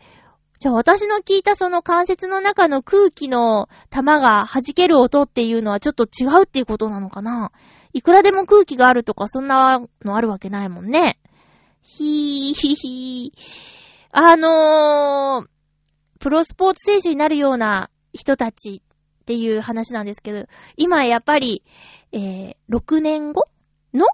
[0.60, 7.54] じゃあ私の聞いたその関節の中の空気の玉が弾ける音っていうのはちょっと違うっていうことなのかな？
[7.94, 11.18] いくらでも空気があるとかそんなのあるわけないもんね。
[11.82, 13.40] ひーひーひー。
[14.12, 15.48] あのー、
[16.20, 20.46] プロスポーツ選手になるような人たちっていう話なんですけど、
[20.76, 21.64] 今やっぱり、
[22.12, 23.48] えー、6年後
[23.94, 24.08] の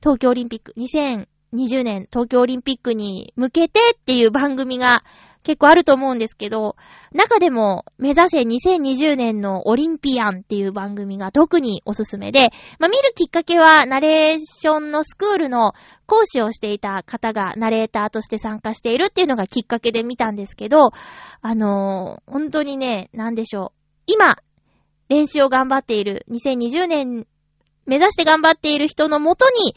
[0.00, 5.04] 東京オリンピック、2020年東京オリンピックに向けてっていう番組が
[5.42, 6.76] 結構あると思うんですけど、
[7.12, 15.74] 中でも目指せ2020年のオリンピアンっていう番組が特におすすめで、まあ、見るきっかけはナレーションのスクールの
[16.06, 20.90] 講師をしていた方がナレーターとして参加しているっていうのがきっかけで見たんですけど、
[21.40, 23.78] あのー本当にね、なんでしょう。
[24.06, 24.36] 今、
[25.08, 27.26] 練習を頑張っている、2020年
[27.86, 29.74] 目指して頑張っている人のもとに、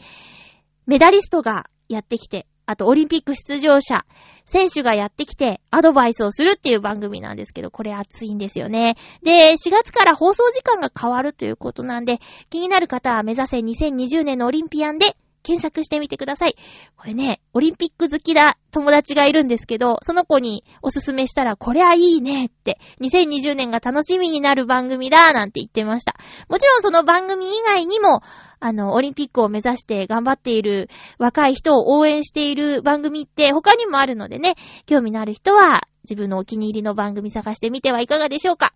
[0.86, 4.04] メダリストがやってきて、あとオリンピック出場者、
[4.44, 8.96] 選手がやってきてアドバイスをするっていう番組なんですけど、これ熱いんですよね。
[9.22, 12.18] で、4月から放送時間が変わるということなんで、
[12.50, 16.56] 気になる方は目指せ2020年のオリンピアンで検索してみてください。
[16.96, 26.16] これね、オリンピック好きだ友達がいるんですけど、その子におすすめしたら、これはいいねって、2020年が楽しみになる番組だなんて言ってました。
[26.48, 28.22] もちろんその番組以外にも、
[28.58, 30.88] あの、オリンピックを目指して頑張っている
[31.18, 34.54] 若い人を応援している番組って他にもあるのでね、
[34.86, 38.74] 興味のある人は自分のお気に入りの番組探してみてはいかがでしょうか。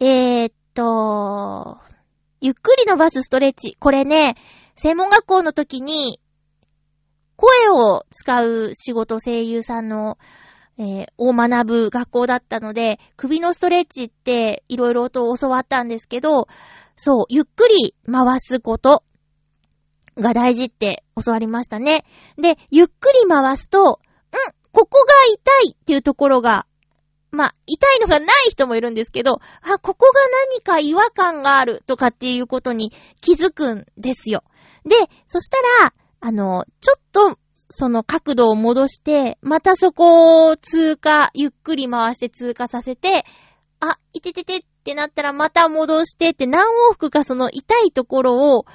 [0.00, 1.78] えー、っと、
[2.40, 3.76] ゆっくり伸ばすストレッチ。
[3.78, 4.36] これね、
[4.76, 6.20] 専門学校の時に、
[7.36, 10.18] 声を使う仕事、声優さんの、
[10.76, 16.48] えーを学ぶ学校だったので、首のストレッチっていろいろと教わったんですけど、
[16.96, 19.02] そう、ゆっくり回すこと
[20.16, 22.04] が大事って教わりましたね。
[22.38, 23.94] で、ゆっくり回すと、ん
[24.72, 26.66] ここが痛いっていうところが、
[27.30, 30.20] まあ、痛いのがない人もいるんですけど、あ、ここが
[30.52, 34.44] 何か違和感があるとかっていうことに気づくんですよ。
[34.84, 37.38] で、そしたら、あの、ちょっと、
[37.70, 43.24] その角度を戻して、またそこを通過、ゆっくり回して通過させて、
[43.80, 48.66] あ、いてててっってなったらまた戻してって何往復かその痛いところを、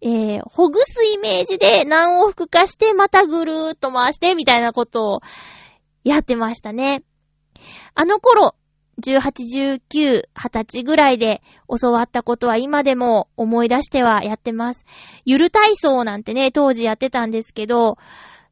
[0.00, 5.20] えー、ほぐすイメージで何往復かしてまたぐるーっと回してみたいなことを
[6.04, 7.02] やってましたね。
[7.94, 8.54] あの頃、
[9.02, 14.86] 18、19、20歳ぐらいで教わったことは今でも思い出してはやってます。
[15.26, 17.98] ゆる体操なんてね、当時やってたんですけど、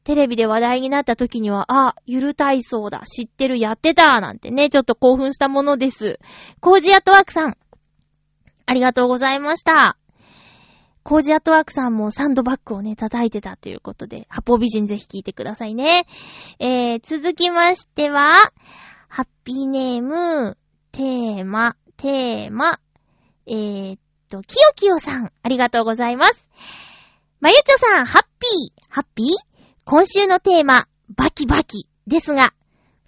[0.06, 6.20] テレビで話題になった時には、あ、ゆる体操だ、知ってる、やってた、なんてね、ちょっと興奮したものです。
[6.60, 7.56] コージアットワークさん、
[8.66, 9.98] ありがとうございました。
[11.02, 16.06] コージアットワークさんもサンドバッグをね、叩いてたということで、ハポ美人ぜひ聞いてくださいね。
[16.60, 18.52] えー、続きましては、
[19.08, 20.56] ハッピーネーム、
[20.92, 22.78] テーマ、テーマ、
[23.48, 23.98] えー、っ
[24.30, 26.46] と、キヨキヨさん、ありがとうございます。
[27.40, 29.26] まゆちょさん、ハッピー、ハッピー？
[29.88, 32.52] 今週のテーマ、バキバキですが、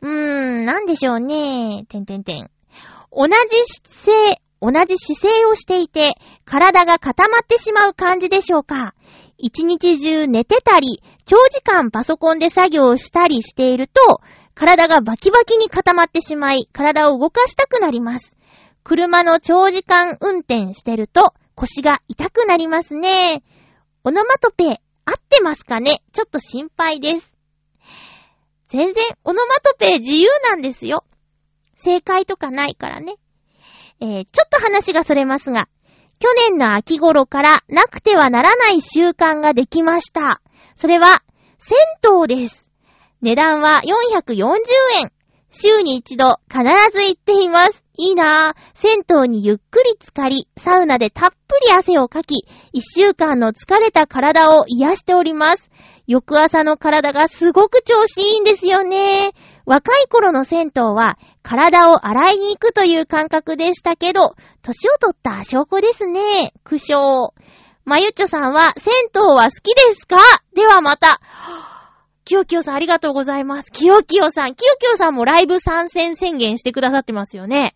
[0.01, 1.85] うーん、なんでしょうね。
[1.89, 2.49] てんてんてん。
[3.11, 3.33] 同じ
[4.01, 6.13] 姿勢、同じ姿勢をしていて、
[6.45, 8.95] 体が固まってしまう感じでしょうか
[9.39, 14.21] 一日中寝てたり、長時間パソコンで作業したりしていると、
[14.55, 18.37] 体がバキバキに固まってしまい、体を動かしたくなります。
[18.85, 23.43] 車の長時間運転してると、腰が痛くなりますね。
[24.05, 26.03] オノマトペ、合ってますかね？
[26.13, 27.33] ちょっと心配です。
[28.69, 31.05] 全然、オノマトペ自由なんですよ。
[31.77, 33.15] 正解とかないからね。
[34.01, 35.69] えー、ちょっと話がそれますが、
[36.19, 40.43] 去年の秋頃からなくてはならない習慣ができました。
[40.77, 41.23] それは、
[41.59, 41.79] 銭
[42.21, 42.71] 湯です。
[43.23, 43.81] 値段は
[44.19, 44.45] 440
[45.01, 45.11] 円。
[45.51, 47.88] 週に一度必ず行っています。
[47.99, 48.55] いいなぁ。
[48.75, 55.69] 銭湯にゆっくり浸かり、サウナでたっぷり汗をかき、一週間の疲れた体を癒しております。
[56.07, 59.33] 翌朝の体がすごく調子いいんですよね。
[59.67, 66.55] 若い頃の銭湯は体を洗いに行くという感覚でしたけど、年を取った証拠ですね。
[66.65, 67.31] 苦笑。
[67.85, 70.19] まゆっちょさんは、銭湯は好きですか？
[70.55, 71.21] ではまた。
[72.29, 73.73] きよきよさんありがとうございます。
[73.73, 77.75] きよきよさん、きよきよさんもライブ参戦宣言してくださってますよね。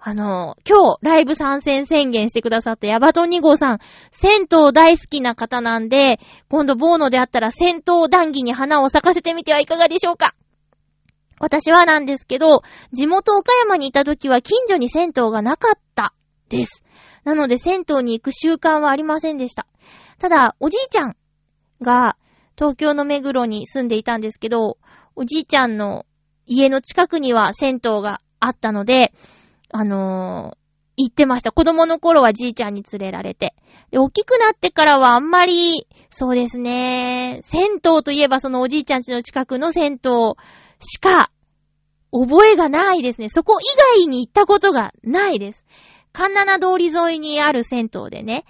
[0.00, 3.78] あの、今日、ライブ参戦宣言してくださったヤバトン2号さん、
[4.10, 6.18] 銭湯大好きな方なんで、
[6.48, 10.34] 今度ボーノであったら銭湯談義に花を咲かせてみてはいかがでしょうか
[11.38, 16.12] 私はなんですけど、地元岡山にいた時は近所に銭湯がなかった
[16.48, 16.82] です。
[17.22, 19.68] なので銭湯に行く習慣はありませんでした。
[20.18, 21.14] ただ、おじいちゃん
[21.80, 22.16] が
[22.56, 24.78] 東京の目黒に住んでいたんですけど、
[25.14, 26.06] おじいちゃんの
[26.46, 29.12] 家の近くには銭湯があったので、
[29.70, 30.56] あのー、
[30.98, 31.52] 行ってました。
[31.52, 33.54] 子供の頃はじいちゃんに連れられて。
[33.90, 40.10] で、大きくなってからはあんまり、そうですね、銭湯といえばそのおじいちゃん家の近くの銭湯
[40.80, 41.30] しか、
[42.12, 43.28] 覚えがないですね。
[43.28, 43.64] そこ以
[43.98, 45.66] 外に行ったことがないです。
[46.12, 48.44] カンナナ通り沿いにある銭湯でね、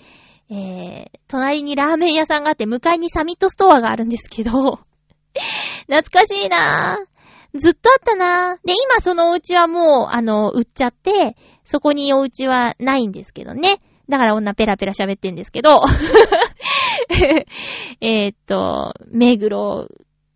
[0.50, 4.80] えー、隣にラーメン屋さんがあって、向かいにサミットストアがあるんですけど、
[5.88, 7.59] 懐かしいなぁ。
[7.59, 8.56] ずっとあったなぁ。
[8.66, 13.80] で、今そのお家はもう、あの、売っちゃって、そこにお家はないんですけどね。
[14.09, 15.82] だから女ペラペラ喋ってんですけど、
[18.00, 19.88] えっと、目黒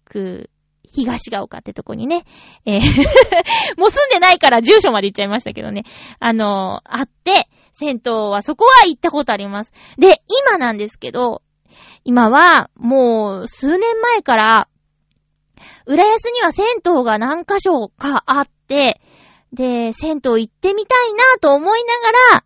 [0.04, 0.50] 区
[0.92, 2.24] 東が丘ってとこにね、
[2.66, 2.80] えー
[3.78, 5.84] もう住んでないから住所まで行っちゃいましたけどね。
[6.18, 7.48] あの、あって、
[7.80, 9.72] 銭湯はそこは行ったことあります。
[9.96, 11.42] で、今なんですけど、
[12.04, 14.68] 今はもう数年前から、
[15.86, 19.00] 浦安には銭湯が何箇所かあって、
[19.52, 22.44] で、銭湯行ってみたいなと思いながら、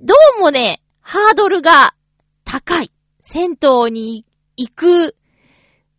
[0.00, 1.94] どうもね、ハードルが
[2.44, 2.90] 高い。
[3.22, 4.26] 銭湯に
[4.56, 5.16] 行く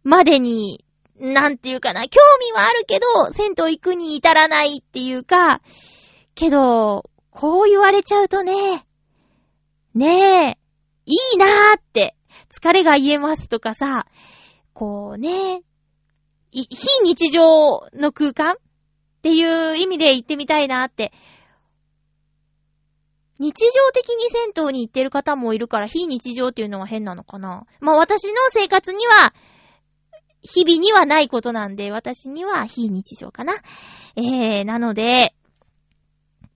[0.04, 0.84] までに
[1.20, 5.62] なんていうかな、興味はあるけど、銭湯行くに至らないっていうか、
[6.34, 8.84] けど、こう言われちゃうとね、
[9.96, 10.58] ねえ、
[11.06, 12.18] いいなーって、
[12.52, 14.08] 疲れが言えますとかさ、
[14.74, 15.62] こうね、
[16.52, 16.68] 非
[17.06, 18.56] 日常の空間っ
[19.22, 21.14] ていう意味で行ってみたいなって。
[23.40, 27.66] 日常的に銭湯に行ってる方もいるから非日常っていうのは変なのかな。
[27.80, 29.34] まあ私の生活には
[30.42, 33.54] 日々にはないことなんで、私には非日常かな。
[34.18, 35.34] えー、なので、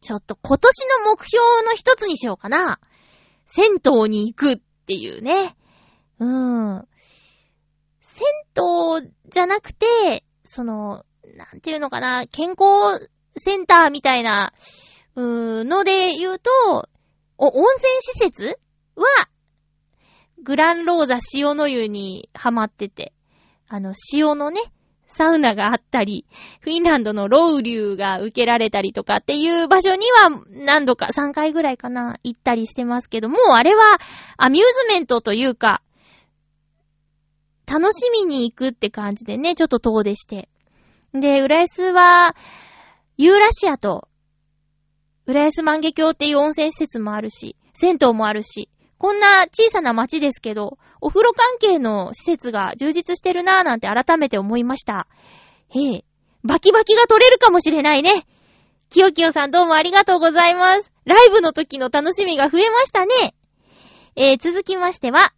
[0.03, 2.77] ちょっと今年の目標の一つにしようかな。
[3.45, 5.55] 銭湯に行くっていうね。
[6.19, 6.87] うーん。
[8.01, 8.27] 銭
[9.01, 11.05] 湯じゃなくて、その、
[11.37, 14.53] なんていうのかな、健康センターみたいな、
[15.15, 16.51] うーので言うと、
[17.37, 18.59] お、温泉施設？
[18.95, 19.05] は、
[20.43, 23.13] グランローザ塩の湯にハマってて、
[23.69, 24.59] あの、塩のね、
[25.13, 26.25] サウナがあったり、
[26.61, 33.83] フィンランドのロウリューが受けられたりとかっていう場所には何度か3回ぐらいかな、行ったりしてますけどもう、あれは
[34.37, 35.83] アミューズメントというか、
[37.67, 40.49] 楽しみに行くって感じでね、ちょっと遠出して。
[41.13, 42.35] で、浦安は、
[43.17, 44.07] ユーラシアと、
[45.27, 48.69] 浦安万華鏡っていう温泉施設もあるし、銭湯もあるし、
[49.03, 55.07] こんな小さな町ですけど、お風呂関係の施設が充実してるなぁなんて改めて思いました。
[55.67, 56.05] へえ、
[56.45, 58.25] バキバキが取れるかもしれないね。
[58.89, 60.89] きよきよさんどうもありがとうございます。
[61.03, 63.35] ライブの時の楽しみが増えましたね。
[64.15, 65.33] えー、続きましては、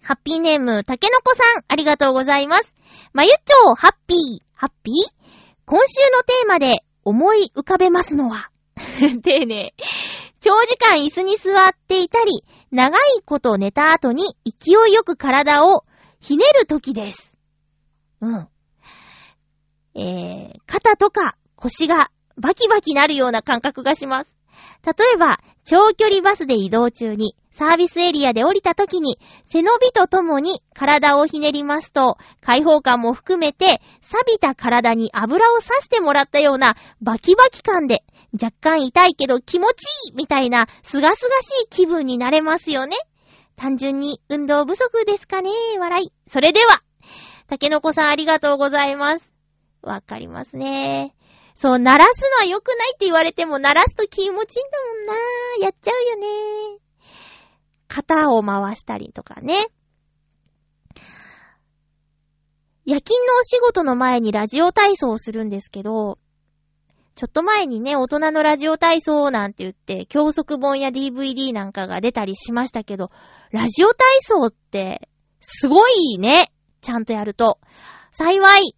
[0.00, 2.72] ハッピーネーム、たけのこさん、ありがとうございます。
[3.12, 4.94] まゆっちょー、ハッピー、ハッピー？
[5.66, 8.48] 今週のテーマで思い浮かべますのは、
[9.22, 9.74] 丁寧。
[10.40, 15.84] 長時間椅子に座っていたり、長いこと寝た後に勢いよく体を
[16.20, 17.36] ひねる時です。
[18.20, 18.48] うん。
[19.94, 24.33] えー、肩とか腰がバキバキなるような感覚がします。
[24.84, 29.18] 例えば、長距離バスで移動中に、サービスエリアで降りた時に、
[29.48, 38.04] 背伸びとともに体をひねりますと、開放感も含めて、錆びた体に油を刺してもらったようなバキバキ感で、
[38.34, 42.96] 若干痛いけど気持ちいいみたいな、すがすがしい気分になれますよね。
[43.56, 46.12] 単純に運動不足ですかね笑い。
[46.28, 46.82] それでは、
[47.46, 49.32] 竹の子さんありがとうございます。
[49.80, 51.14] わかりますね。
[51.54, 55.14] そう、鳴らすのは良くないって言われても、鳴らすと気持ちいいんだもんな
[55.60, 56.78] やっちゃうよね。
[57.88, 59.68] 肩を回したりとかね。
[62.84, 66.18] 夜勤のお仕事の前にラジオ体操をするんですけど、
[67.14, 73.10] ちょっと前にね、大人のラジオ体操なんて言って、教則本や DVD なんかが出たりしましたけど、
[73.52, 75.08] ラジオ体操って、
[75.40, 76.50] すごいね。
[76.80, 77.60] ちゃんとやると。
[78.10, 78.74] 幸い、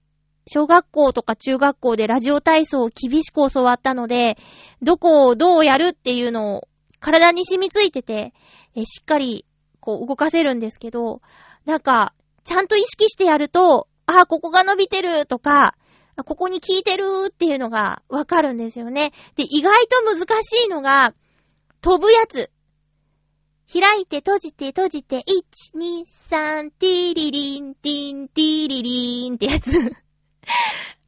[0.49, 4.39] 小学校とか中学校でラジオ体操を厳しく教わったので、
[4.81, 6.69] どこをどうやるっていうのを
[7.01, 8.33] 体に染みついてて、
[8.75, 9.45] えしっかり
[9.81, 11.21] こう動かせるんですけど、
[11.65, 15.75] なんか、ちゃんと意識してやると、ああ、ここが伸びてるとか、
[16.25, 19.13] ここに効いてるっていうのがわかるんですよね。
[19.35, 21.15] で、意外と難しいのが、
[21.81, 22.51] 飛ぶやつ。
[23.73, 30.06] 開いて閉じて閉じて、1、2、3、ティリリン、ティン、ティリリンってやつ。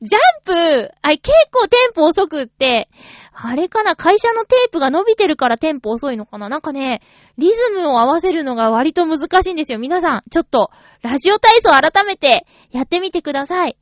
[0.01, 2.89] ジャンプ、あ結構テンポ遅くって、
[3.32, 7.03] あれかな会社のテープが伸びてるからテンポ遅いのかななんかね、
[7.36, 9.78] リズムを合わせるのが割と難しいんですよ。
[9.78, 10.70] 皆さん、ちょっと、
[11.03, 13.76] ラジオ体操改めてやってみてください。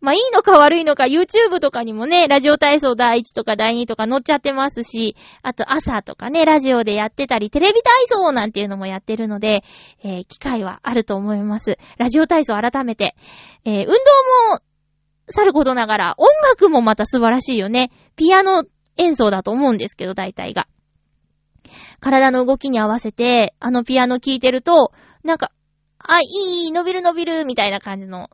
[0.00, 9.62] まあ、いいのか悪いのか、YouTube とかにもね、ラジオ体操第1とか第2とか載っちゃってますし、あと朝とかね、ラジオでやってたり、テレビ体操なんていうのもやってるので、
[10.02, 11.78] えー機会はあると思います。
[11.98, 13.14] ラジオ体操改めて。
[13.64, 13.92] えー運動
[14.50, 14.60] も、
[15.28, 17.90] さることながら、音楽もまた素晴らしいよね。
[18.16, 18.64] ピアノ
[18.96, 20.66] 演奏だと思うんですけど、大体が。
[22.00, 24.92] 体の動きに合わせて、あのピアノ聴いてると、
[25.22, 25.52] なんか、
[25.98, 28.28] あ、いい、伸びる伸びる、みたいな感じの、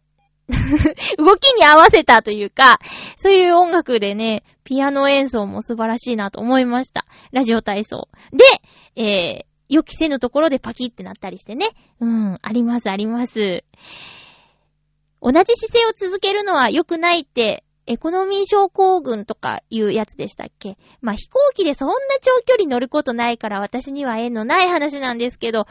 [1.18, 2.78] 動きに合わせたというか、
[3.16, 7.04] そういう音楽でね、ピアノ演奏も素晴らしいなと思いました。
[7.32, 8.08] ラジオ体操。
[8.32, 11.66] で、えー、予期せぬところでパキってなったりしてね。
[12.00, 13.64] うん、あります、あります。
[15.20, 20.76] 同じ姿勢を続けるのは良くないって、エコノミー症候群とかいうやつでしたっけ？
[21.00, 25.66] まあ、飛行機でそんな長距離乗ることないから私には縁のない話なんですけど、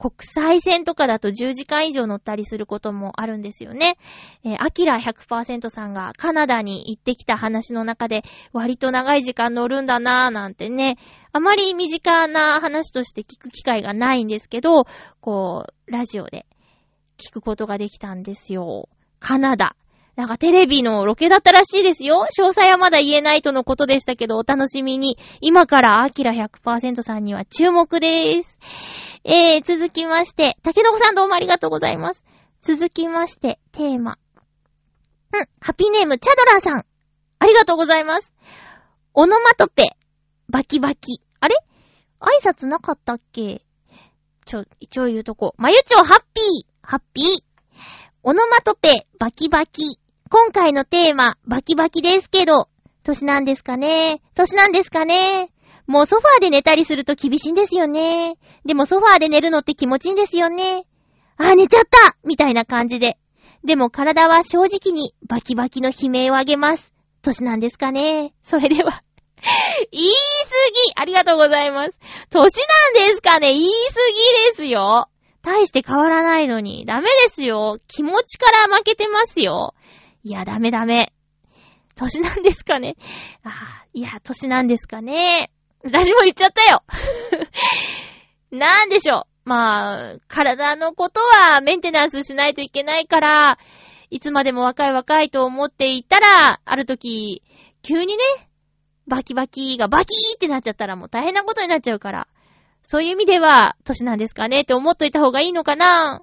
[0.00, 3.98] 国際線とかだと10時間以上乗ったりすることもあるんですよね。
[4.42, 8.22] えー、アキラ100%さんがカナダに行ってきた話の中で
[8.54, 10.96] 割と長い時間乗るんだなぁなんてね、
[11.32, 14.86] あまり身近な話として聞く機会がないんですけど、
[15.20, 16.46] こう、ラジオで
[17.20, 18.88] 聞くことができたんですよ。
[19.20, 19.76] カナダ。
[20.16, 22.26] なんかテレビのロケだったらしいですよ。
[22.36, 25.18] 詳細はまだ言えないとのことでしたけど、お楽しみに。
[25.40, 28.58] 今からアキラ100%さんには注目です。
[29.24, 32.24] えー、続きまして、竹の子さんどうもありがとうございます。
[32.62, 34.18] 続きまして、テーマ。
[35.32, 36.84] うん、ハッピーネーム、チャドラーさん。
[37.38, 38.32] ありがとうございます。
[39.14, 39.96] オノマトペ、
[40.48, 41.20] バキバキ。
[41.40, 41.56] あれ？
[42.20, 43.62] 挨拶なかったっけ？
[44.44, 45.54] ちょ、一応言うとこ。
[45.56, 47.26] まゆちょ、ハッピー、ハッピー。
[48.22, 49.98] オノマトペ、バキバキ。
[50.28, 52.68] 今回のテーマ、バキバキですけど、
[53.02, 55.50] 年なんですかね年なんですかね
[55.86, 58.36] もうソファーで寝たりすると厳しいんですよね。
[58.64, 60.84] でもソファーで寝るのって気持ちいいんですよね。
[61.36, 63.18] あ、寝ちゃったみたいな感じで。
[63.64, 66.92] でも体は正直にバキバキの悲鳴をあげます。
[67.22, 69.02] 年なんですかねそれでは。
[69.90, 71.92] 言い過ぎありがとうございます。
[72.30, 72.58] 年
[72.94, 75.08] なんですかね言い過ぎですよ。
[75.42, 76.84] 大して変わらないのに。
[76.84, 77.78] ダメですよ。
[77.86, 79.74] 気持ちから負けてますよ。
[80.22, 81.12] いや、ダメダメ。
[81.96, 82.96] 年なんですかね
[83.44, 85.50] あ、いや、年なんですかね
[85.84, 86.82] 私も言っちゃったよ。
[88.50, 89.24] なんでしょう。
[89.44, 93.58] まあ、体のことはメンテナンスしないといけないから、
[94.10, 97.42] いつまでも若い若いと思っていたら、ある時、
[97.82, 98.22] 急にね、
[99.06, 102.28] バキバキがバキーってなっちゃったらもう大変なことになっちゃうから、
[102.82, 106.22] そういう意味では、年なんですかねって思っといた方がいいのかな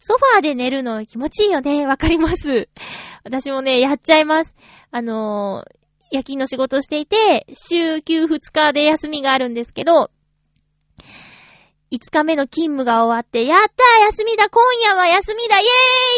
[0.00, 1.84] ソファーで寝るの気持ちいいよね。
[1.84, 2.68] わかります。
[3.24, 4.54] 私もね、やっちゃいます。
[4.92, 5.76] あのー、
[6.12, 10.10] 夜勤の仕事していて、週休2日で休みがあるんですけど、
[11.90, 15.64] 5日目の勤務が終わって、やった休みだ今夜は休みだイェ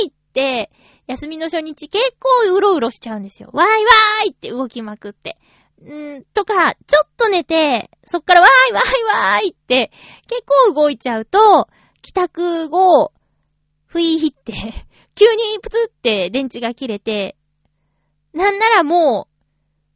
[0.04, 0.70] ーイって、
[1.06, 3.48] 休みの初日結構うろうろしちゃうんですよ。
[3.54, 5.38] わーいわーいって動きまくって。
[5.84, 9.92] んとか、ちょっと寝て、そっからわーいわーいわーいって、
[10.26, 11.68] 結構動いちゃうと、
[12.02, 13.12] 帰宅後、
[13.86, 14.52] ふいひって、
[15.14, 17.36] 急にプツって電池が切れて、
[18.32, 19.28] なんならも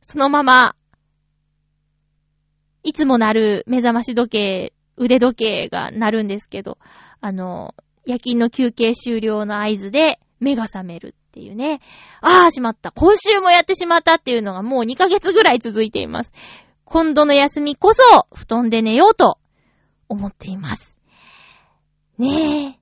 [0.03, 0.77] う、そのまま、
[2.83, 6.79] いつも鳴る目覚まし時計、腕時計が鳴るんですけど、
[7.21, 7.75] あの、
[8.05, 11.15] 夜勤の休憩終了の合図で目が覚める。
[11.33, 11.81] っていうね。
[12.21, 12.93] ああ、しまった。
[12.93, 16.33] 今週もやってしまったっていうのがもう2ヶ月ぐらい続いています。
[16.85, 18.03] 今度の休みこそ、
[18.35, 19.39] 布団で寝ようと
[20.11, 20.99] 思っています。
[22.19, 22.79] ねえ。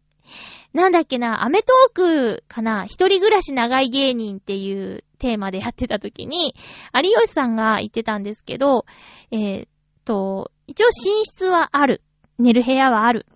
[0.72, 6.56] なんだっけな、アメトークかな、一人暮らし長い芸人っていうテーマでやってた時に、
[6.92, 8.84] 有吉さんが言ってたんですけど、
[9.30, 9.68] えー、っ
[10.04, 12.02] と、一応寝室はある。
[12.40, 13.26] 寝る部屋はある。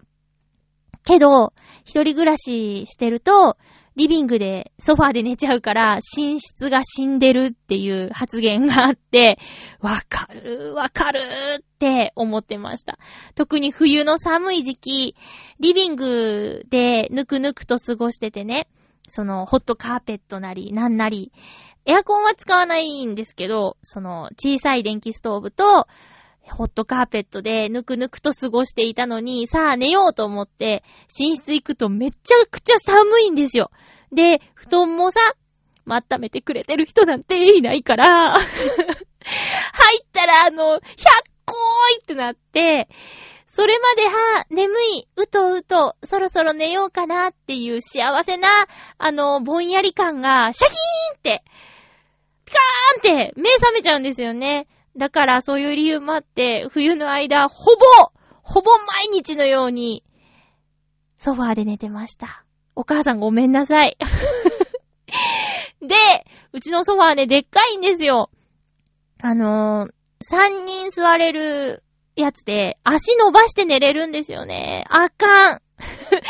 [1.04, 1.52] けど、
[1.84, 3.56] 一人暮らししてると、
[3.96, 9.38] リビングでソファーで寝ちゃうから、寝室が死んでるっていう発言があって、
[9.80, 11.20] わかる、わかる
[11.58, 12.98] って思ってました。
[13.34, 15.16] 特に冬の寒い時期、
[15.60, 18.66] リビングでぬくぬくと過ごしててね、
[19.08, 21.30] その、ホットカーペットなり、なんなり、
[21.86, 25.86] エアコンは使わないんですけど、その、小さい電気ストーブと、
[26.50, 30.84] ホットカーペットでぬくぬくと過ごしていたのに、さあ寝ようと思って、
[31.18, 33.70] 寝室行くとめちゃくちゃ寒いんですよ。
[34.12, 35.20] で、布団もさ、
[35.86, 40.80] 温めてくれてる人なんていないから、 入ったらあの、100
[41.44, 42.88] 個ーいってなって、
[43.52, 48.48] それまでは、眠い、うとうと、そろそろ寝ようかなっていう幸せな、
[48.98, 51.44] あの、ぼんやり感が、シャキーンって、
[52.44, 54.66] ピカーンって目覚めちゃうんですよね。
[54.96, 57.80] だからそういう理由もあって、冬の間、ほぼ、
[58.42, 60.04] ほぼ毎日のように、
[61.18, 62.44] ソファーで寝てました。
[62.76, 63.96] お母さんごめんなさい。
[65.80, 65.94] で、
[66.52, 68.30] うちのソファーね、でっかいんですよ。
[69.20, 69.90] あのー、
[70.22, 71.82] 3人座れる
[72.14, 74.84] やつで、足伸ばして寝れるんですよね。
[74.88, 75.62] あかん。
[75.78, 76.20] だか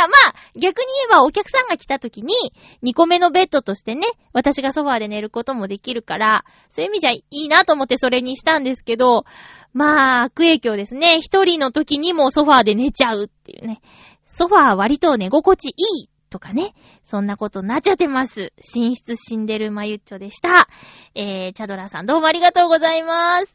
[0.00, 2.34] らまあ、逆に言えばお客さんが来た時に、
[2.82, 9.24] 2個目のベッドとしてね、私がソファーで寝ることもできるから、そういう意味じゃいいなと思ってそれにしたんですけど、
[9.72, 11.20] まあ、悪影響ですね。
[11.20, 13.80] 一人の時にもソファーで寝ちゃうっていうね。
[14.26, 15.72] ソファー割と寝心地い
[16.04, 16.74] いとかね。
[17.04, 18.52] そんなことなっちゃってます。
[18.74, 20.68] 寝室死んでるまゆっちょでした。
[21.14, 23.54] えー、チャドラさんどうもありがとうございます。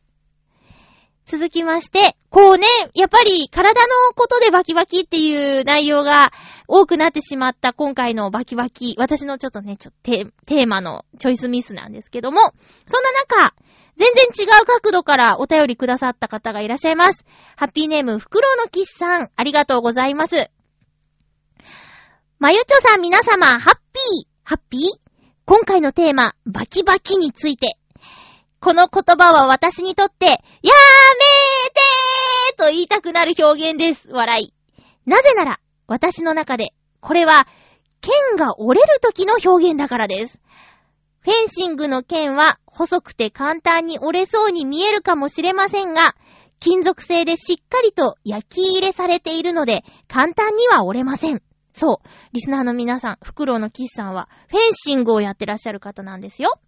[1.26, 6.32] 続きまして、こうね、やっぱり体のことでバキバキっていう内容が
[6.68, 10.12] 多くなってしまった今回のバキバキ、私のちょっとね、ちょっと
[10.46, 12.42] テーマのチョイスミスなんですけども、
[12.86, 13.56] そんな中、
[13.96, 17.26] 全然違う角度からお便りくださった方がいらっしゃいます。
[17.56, 20.52] ハッピーネーム、フクロウのキスさん、ありがとうございます。
[22.40, 24.82] まゆちょさん皆様、ハッピー、ハッピー
[25.46, 27.78] 今回のテーマ、バキバキについて、
[28.60, 31.37] この言葉は私にとって、やーめー
[32.58, 34.10] と言いたくなる表現です。
[34.12, 34.53] 笑い。
[35.05, 37.47] なぜなら、私の中で、これは、
[38.01, 40.39] 剣が折れる時の表現だからです。
[41.22, 46.16] フェンシングの剣は細くて簡単に折れそうに見えるかもしれませんが、
[46.60, 51.41] 金属製でしっかりと焼き入れされているので、簡単には折れません。
[51.74, 52.08] そう。
[52.34, 56.60] リスナーの皆さん、フクロウのキスさんは、フェンシングをやってらっしゃる方なんですよ。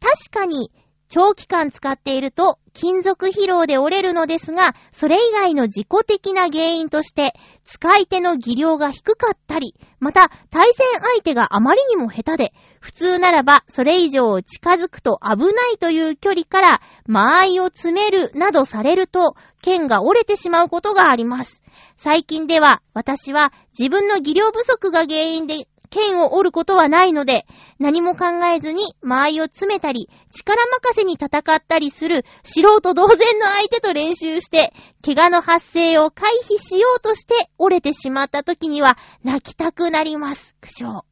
[0.00, 0.70] 確かに、
[1.08, 7.34] 長期間使っていると金属疲労で折れるのですが、それ以外の自己的な原因として、
[7.64, 21.64] 使い手の技量が低かったり、また対戦相手があまりにも下手で、普通ならばそれ以上近づくと危ないという距離から間合いを詰めるなどされると、剣が折れてしまうことがあります。
[21.96, 27.46] 最近では私は自分の技量不足が原因で剣を折ることはないので、
[27.78, 34.72] 何も考えずに間合いを詰めたり、力任せに戦ったりする素人同然の相手と練習して、
[35.04, 40.54] 怪我の発生を回避しようとして折れてしまった時には泣きたくなります。
[40.60, 41.02] 苦笑。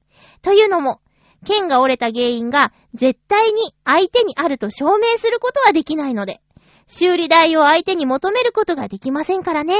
[0.43, 1.01] というのも、
[1.45, 6.41] 剣が折れた原因が絶対に相手にあると証明することはできないので、
[6.89, 9.75] 修理代を相手に求めることができませんからね。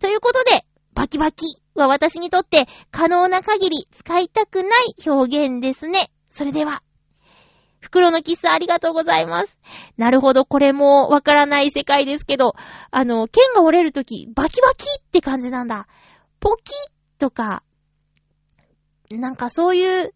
[0.00, 0.64] ということで、
[0.94, 6.10] バキバキは私にとって可能な限り使いたくない表現ですね。
[6.30, 6.82] それでは、
[7.80, 9.58] 袋のキスありがとうございます。
[9.96, 12.54] なるほど、これもわからない世界ですけど、
[12.90, 15.88] あの、剣が折れるとき、バキバキって感じなんだ。
[16.38, 17.62] ポキッとか、
[19.10, 20.14] なんかそういう、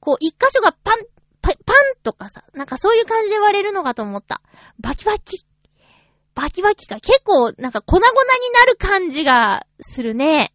[0.00, 0.94] こう、一箇所がパン、
[1.42, 4.40] パパンとかさ、なんかそういう感じで割れるのかと思った。
[4.80, 5.44] バキバキ。
[6.34, 6.96] バキバキか。
[6.96, 8.14] 結構、なんか粉々に
[8.54, 10.52] なる感じがするね。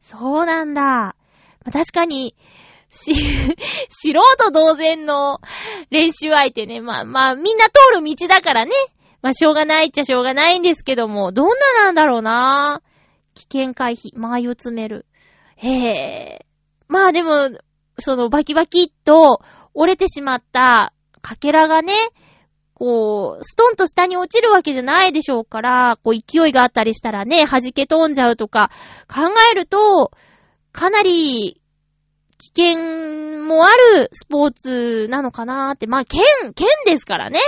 [0.00, 0.82] そうなんだ。
[0.82, 1.14] ま
[1.66, 2.34] あ、確かに、
[2.90, 3.14] し、
[3.88, 5.40] 素人同然の
[5.90, 6.80] 練習相手ね。
[6.80, 8.72] まあまあ、みんな通る道だからね。
[9.22, 12.82] まあ、しょうがないっちゃしょうがないんですけども、どんななんだろうな
[13.34, 15.06] 危険回避、間合いを詰める。
[15.56, 16.46] へえ。
[16.88, 17.50] まあでも、
[17.98, 19.42] そのバキバキっと
[19.74, 21.92] 折れてしまったかけらがね、
[22.80, 28.70] こう、ストンと下に落ちるわけじゃないでしょうから、こう勢いがあったりしたらね、弾け飛んじゃうとか
[29.06, 30.12] 考えると、
[30.72, 31.60] かなり
[32.38, 35.86] 危険もあるスポーツなのかなーって。
[35.86, 36.22] まあ、剣、
[36.54, 37.38] 剣ですからね。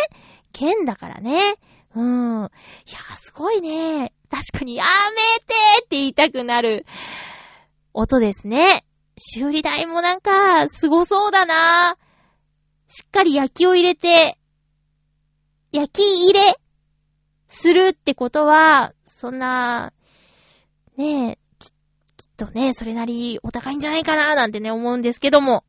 [0.53, 1.55] 剣だからね。
[1.97, 2.43] うん。
[2.43, 4.12] いや、すごいね。
[4.30, 4.91] 確かに、やめ
[5.39, 6.85] てって言いたくなる
[7.95, 8.85] 音ですね。
[9.16, 11.97] 修理代もなんか、すごそうだな。
[12.89, 14.37] しっかり焼きを入れて、
[15.73, 16.59] 焼き入れ
[17.49, 19.93] するってことは、そんな、
[20.97, 21.70] ねえ、きっ
[22.37, 25.64] とね、それなりお高いんじゃないかななんてね、思うんですけども。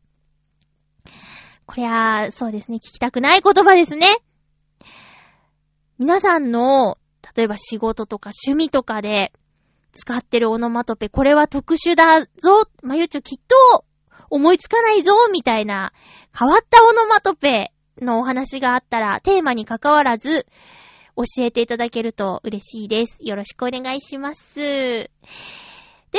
[1.65, 4.17] こりゃ、そうですね、聞きたくない言葉ですね。
[5.97, 6.97] 皆さんの、
[7.35, 9.31] 例えば仕事とか趣味とかで
[9.93, 12.29] 使ってるオノマトペ、これは特殊だぞ、
[12.81, 13.85] まゆちょきっと
[14.29, 15.93] 思いつかないぞ、みたいな
[16.37, 20.45] 変わったオノマトペのお話があったら、テーマに関わらず、
[21.15, 23.17] 教えていただけると嬉しいです。
[23.21, 24.55] よろしくお願いします。
[24.55, 25.07] という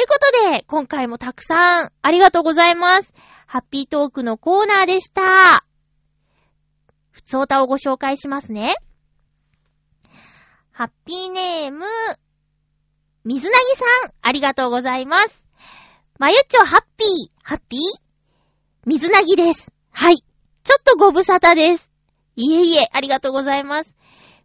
[0.07, 3.13] ことで、今回もたくさんありがとうございます。
[3.47, 5.65] ハッピートークのコーナーでした。
[7.11, 8.75] ふつおたをご紹介しますね。
[10.73, 11.87] ハッピーネーム、
[13.25, 15.43] 水なぎさん、ありがとうございます。
[16.19, 17.09] まゆっちょハッピー、
[17.43, 17.81] ハッピー？
[18.87, 19.73] 水なぎです。
[19.93, 20.25] はい。
[20.65, 21.91] ちょっとご無沙汰です。
[22.37, 23.95] いえいえ、ありがとうございます。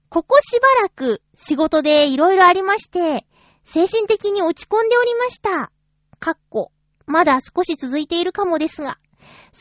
[0.10, 3.26] ここしばらく仕事でいろいろありまして、
[3.64, 5.72] 精神的に落ち込んでおりました。
[6.20, 6.72] かっこ、
[7.06, 8.98] まだ少し続いているかもですが、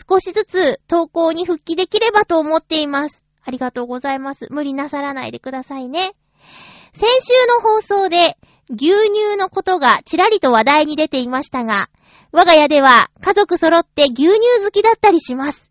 [0.08, 3.24] 少しずつ投稿に復帰できればと思っています。
[3.44, 4.48] ありがとうございます。
[4.50, 6.10] 無理なさらないでくださいね。
[6.92, 8.36] 先週の放送で
[8.68, 11.88] 牛乳のことがちらりと話題に出ていましたが、
[12.32, 15.67] 我が家では家族揃って牛乳好きだったりします。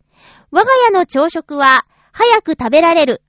[0.50, 3.22] 我が家の朝食は、早く食べられる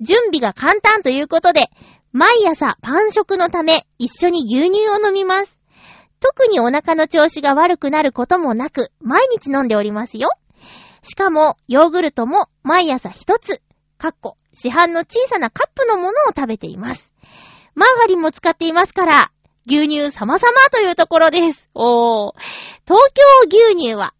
[0.00, 1.70] 準備が簡単ということで、
[2.12, 5.58] 毎朝パン食のため一緒に牛乳を飲みます。
[6.18, 10.30] 特にお腹の調子が悪くなることもなく、毎日飲んでおりますよ。
[11.02, 13.60] しかも、ヨーグルトも毎朝一つ、
[13.98, 17.12] かっこ、市販の小さなカップのものを食べています。
[17.74, 19.30] マーガリンも使っていますから、
[19.66, 21.68] 牛乳様々というところです。
[21.74, 22.32] おー。
[22.86, 24.14] 東京牛乳は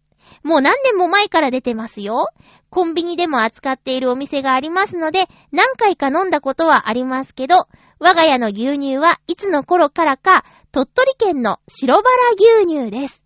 [0.47, 2.29] もう何年も前から出てますよ。
[2.69, 7.67] コンビニでも扱っているお店がありますので、何回か飲んだことはありますけど、
[7.99, 12.07] 我が家の牛乳はいつの頃からか、鳥取県の白バラ
[12.61, 13.21] 牛乳です。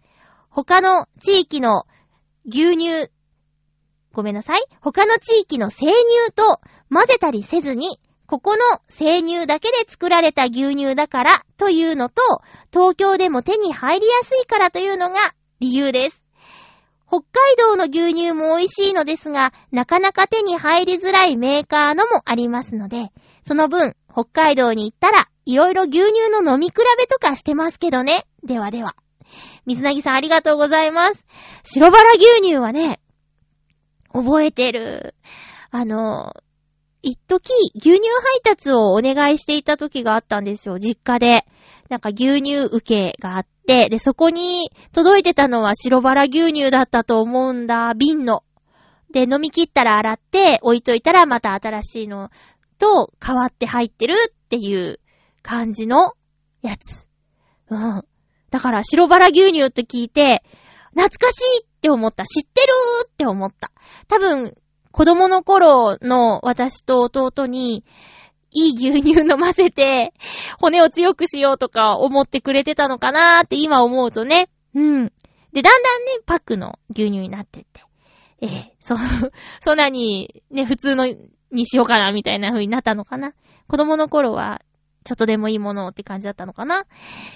[0.50, 1.84] 他の地域の
[2.48, 3.12] 牛乳、
[4.14, 4.64] ごめんなさい。
[4.82, 6.60] 他の地域の生乳と
[6.92, 12.24] 混ぜたりせずに、ここの生乳だけで作られた牛乳だからというのと、
[12.74, 15.18] 東京でも手に入りやすいからというのが
[15.60, 16.21] 理由です。
[17.12, 23.12] 北海道の牛乳も美味しいのですが、なかなか手に入りづらいメーカーのもありますので、
[23.46, 28.24] その分、北海道に行ったら、いろいろ牛乳の飲み比べとかしてますけどね。
[28.46, 28.96] ではでは。
[29.66, 31.26] 水なぎさんありがとうございます。
[31.66, 33.02] 白バラ牛乳はね、
[34.14, 35.14] 覚えてる。
[35.70, 36.34] あの、
[37.02, 38.02] 一時、牛乳
[38.44, 41.46] 配達をお願いしていた時があったんですよ、実家で。
[41.90, 48.44] なんか牛乳受けがあって、で、そこに届いてたのは白バラ牛乳だったと思うんだ、瓶の。
[49.12, 52.30] で、飲み切ったら洗って置いといたらまた新しいの
[52.78, 55.00] と変わって入ってるっていう
[55.42, 56.14] 感じの
[56.62, 57.08] やつ。
[57.70, 58.04] うん。
[58.50, 60.44] だから白バラ牛乳って聞いて、
[60.92, 62.26] 懐かしいって思った。
[62.26, 63.72] 知ってるーって思った。
[64.08, 64.54] 多分、
[64.92, 67.84] 子供の頃の私と弟に、
[68.54, 70.14] いい牛乳飲ませて、
[70.60, 74.50] 骨を強くしようとか思ってくれてたのかなーって今思うとね。
[74.76, 75.12] うん。
[75.54, 77.82] で、だんだんね、パックの牛乳になってって。
[78.42, 78.96] ええそ、
[79.62, 81.06] そんなに、ね、普通の
[81.52, 83.34] にしようかな、みたいな風になったのかな。
[83.68, 84.62] 子供の頃は、
[85.04, 86.86] ちょっとでもいいものって感じだったのかな。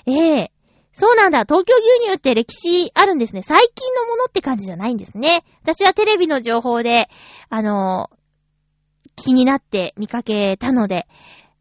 [0.06, 0.52] ええ
[0.98, 1.40] そうなんだ。
[1.44, 3.42] 東京牛乳って歴史あるんですね。
[3.42, 5.44] 最近のものって感じじゃないんですね。
[5.62, 7.10] 私はテレビの情報で、
[7.50, 8.16] あのー
[9.16, 11.08] 気になって見かけたので、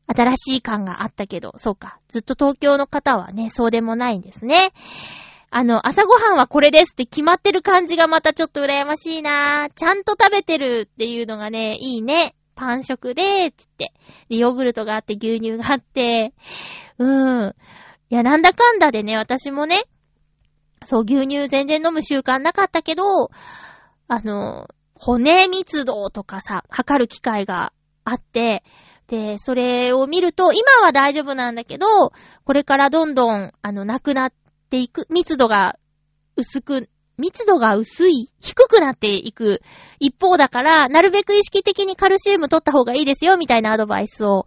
[0.07, 1.99] 新しい感があったけど、そうか。
[2.09, 4.73] ずっと東京の方はね、そうでもないんですね。
[5.51, 12.35] あの、朝ごはんはこれですって決まってる感じがまたちょっと羨ましいなちゃんと食べてるっていうのがね、いいね。
[12.57, 13.93] パン食で、つって。
[14.29, 16.35] で、ヨーグルトがあって、牛乳があって。
[16.99, 17.55] うん。
[18.11, 19.85] いや、なんだかんだでね、私もね、
[20.85, 23.31] そう、牛乳全然飲む習慣なかったけど、
[24.09, 27.73] あの、骨密度とかさ、測る機会が
[28.05, 28.63] あって、
[29.07, 31.87] で、それを見ると、今は大丈夫なんだけど、
[32.45, 34.33] これからどんどん、あの、なくなっ
[34.71, 35.79] ていく、密度が
[36.37, 36.89] 薄く、
[37.19, 39.61] 密度が薄い低くなっていく
[40.01, 44.47] 一方だから、なるべく意識的にカルシウム取った方がいいですよ、みたいなアドバイスを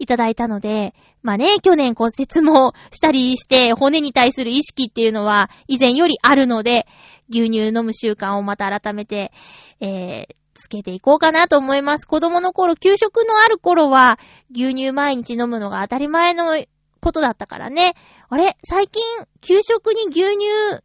[0.00, 6.86] いただいたので、まあね、去年骨折もしたりして、骨に対する意識っていうのは以前よりあるので、
[7.28, 9.30] 牛乳飲む習慣をまた改めて、
[9.78, 12.06] えー、つけていこうかなと思います。
[12.06, 14.18] 子供の頃、給食のある頃は、
[14.50, 16.56] 牛乳毎日飲むのが当たり前の
[17.00, 17.94] ことだったからね。
[18.30, 18.56] あれ？
[18.64, 19.02] 最近、
[19.42, 20.82] 給食に牛乳、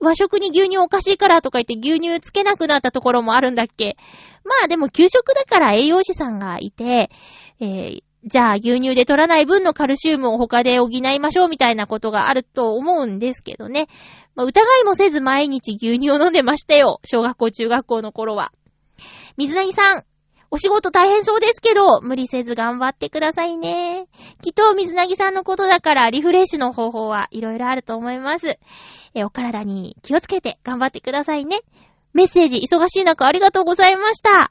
[0.00, 3.96] 和食に牛乳おかしいからとか言って牛乳つけなくなったところもあるんだっけ？
[4.44, 7.10] まあでも給食だから栄養士さんがいて、
[7.58, 13.86] えー、じゃあ牛乳で取らない分のカルシウムを他で補いましょうみたいなことがあると思うんですけどね。
[14.34, 17.00] まあ、疑いもせず毎日牛乳を飲んでましたよ。
[17.04, 18.52] 小学校、中学校の頃は。
[19.36, 20.02] 水なぎさん、
[20.50, 24.08] お仕事大変そうですけど、無理せず頑張ってくださいね。
[24.42, 28.58] きっと水なぎさんのことだからリフレッシュの方法はいろいろあると思います。
[29.14, 31.60] え、お体に気をつけて頑張ってくださいね。
[32.12, 34.50] メッセージ忙しい中ありがとうございました。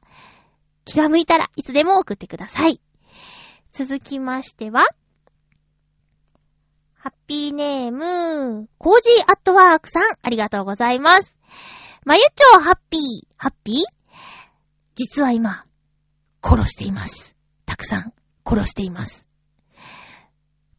[0.85, 2.79] 気が向いたらいつでも送ってください。
[3.77, 4.85] 続きましては、
[6.93, 11.35] ハッピーネーム、コージーアットワークさん、ありがとうございます。
[12.05, 13.01] まゆちょハッピー、
[13.35, 13.75] ハッピー？
[14.95, 15.65] 実は今、
[16.41, 17.35] 殺しています。
[17.65, 18.13] たくさん
[18.45, 19.27] 殺しています。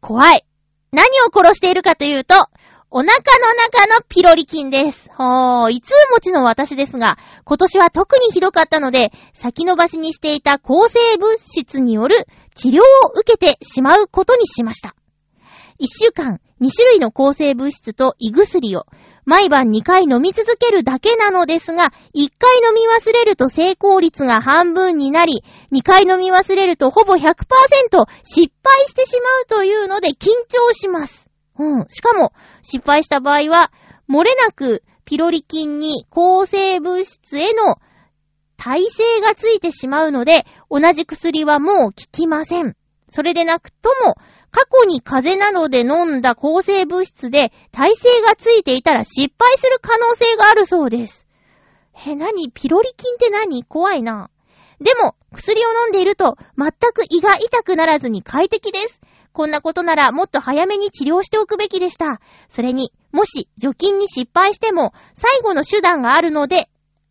[0.01, 0.47] 怖い。
[0.91, 2.35] 何を殺しているかというと、
[2.91, 3.13] お腹の
[3.75, 5.11] 中のピロリ菌です。
[5.13, 12.27] ほー、いつ持ちの私ですが、今年は特にひどかったので、先延ばしにしていた抗生物質による
[12.57, 14.97] 治療を受けてしまうことにしました。
[15.79, 18.87] 一週間、2種類の抗生物質と胃薬を、
[19.27, 27.21] 毎晩2回飲み続けるだけなのですが、1回飲み忘れると成功率が半分になり、2回飲み忘れるとほぼ100%
[28.23, 31.29] 失敗してしまうというので緊張します。
[31.59, 31.87] うん。
[31.89, 32.33] しかも、
[32.63, 33.71] 失敗した場合は、
[34.09, 37.77] 漏れなくピロリ菌に抗生物質への
[38.57, 42.77] 耐性がついてしまうので、同じ薬はもう効きません。
[43.09, 44.17] それでなくとも、
[44.51, 51.27] 過去に風邪などで飲んだ抗生物質で耐性がついていたら失敗する可能性があるそうです。
[52.07, 53.65] え、なにピロリ菌って何？
[53.65, 54.31] 怖いな。
[54.81, 59.01] でも、薬を飲んでいると全く胃が痛くならずに快適です。
[59.33, 62.21] こんなことならもっと早めに治療しておくべきでした。
[62.49, 66.69] それに、もし除菌に失敗しても最後の手段があるので、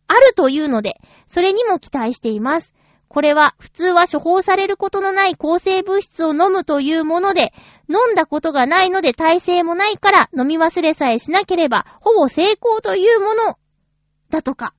[0.08, 2.74] あるというので、それにも期待しています。
[3.08, 7.52] これは普通は処方されることのない抗生物質を飲むというもので、
[7.88, 13.58] 飲んだことがないので耐性もないから飲み忘れさえしなければほぼ成功というもの
[14.30, 14.74] だとか。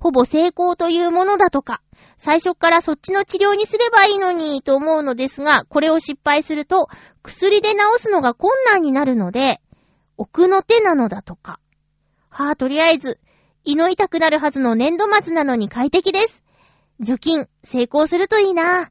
[0.00, 1.82] ほぼ成功というものだとか。
[2.16, 6.88] 最初からそっちの治療にすればいいのにと思うのですが、これを失敗すると
[7.22, 9.60] 薬で治すのが困難になるので、
[10.16, 11.58] 奥の手なのだとか。
[12.28, 13.18] はぁ、とりあえず、
[13.64, 16.42] 胃の痛くなるはずの年度末なのに快適です。
[17.00, 18.90] 除菌、成功するといいな。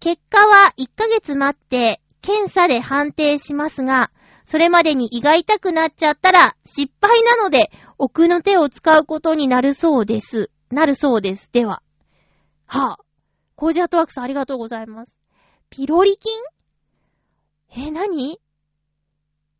[0.00, 4.10] 結果は1ヶ月待って、検査で判定しますが、
[4.44, 10.50] それまでに胃が痛くなっちゃったら失敗なので、奥の手を使うことになるそうです。
[10.70, 11.50] なるそうです。
[11.52, 11.82] では。
[12.66, 13.04] はぁ、
[13.54, 15.16] コージアートワークさんありがとうございます。
[15.70, 16.32] ピロリ菌？
[17.76, 18.40] え、何？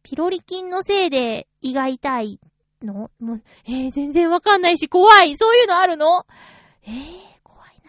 [0.03, 2.41] ピロリ菌のせいで胃が痛い
[2.87, 3.11] の？
[3.21, 5.37] もう、えー全然わかんないし、怖い。
[5.37, 6.25] そういうのあるの？
[6.87, 6.93] えー、
[7.43, 7.83] 怖い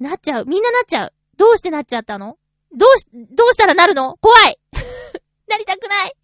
[0.00, 0.10] な。
[0.10, 0.46] なっちゃう。
[0.46, 1.12] みんななっちゃう。
[1.36, 2.38] どうしてなっちゃったの？
[2.74, 4.16] どうし、どうしたらなるの？
[4.20, 4.58] 怖い
[5.48, 6.14] なりたくない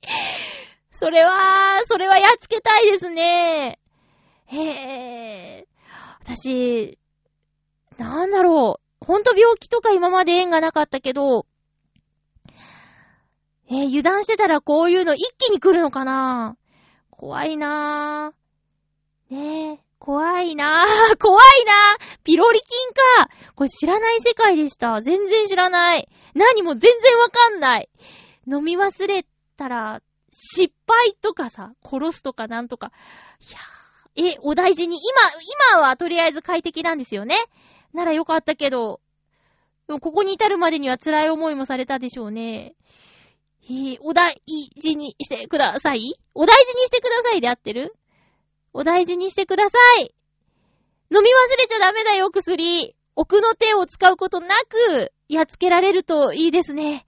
[0.90, 3.78] それは、それはやっつけたいですね。
[4.46, 5.66] へえ。
[6.20, 6.98] 私、
[7.98, 9.04] なんだろう。
[9.04, 11.46] ほんと病気とか今まで縁がなかったけど、
[13.68, 16.56] えー油断してたらこういうの一気に来るのかな？
[17.22, 19.32] 怖いなぁ。
[19.32, 21.16] ねえ、怖いなぁ。
[21.22, 22.18] 怖いなぁ。
[22.24, 22.88] ピロリ菌
[23.20, 23.30] か。
[23.54, 25.00] これ知らない世界でした。
[25.02, 26.08] 全然知らない。
[26.34, 27.88] 何も全然わかんない。
[28.50, 29.24] 飲み忘れ
[29.56, 30.02] たら、
[30.32, 32.90] 失敗とかさ、殺すとかなんとか。
[33.48, 34.96] いやー、え、お大事に。
[34.96, 37.36] 今、今はとりあえず快適なんですよね。
[37.92, 39.00] ならよかったけど、
[39.86, 42.74] ここに至るまでには辛い思いもされたでしょうね。
[44.00, 44.42] お大
[44.76, 46.14] 事にしてください？
[46.34, 47.94] お大事にしてくださいで合ってる？
[48.72, 50.14] お大事にしてください。
[51.10, 52.96] 飲み忘れちゃダメだよ、薬。
[53.14, 57.06] 奥の手を使うことなく、やっつけられるといいですね。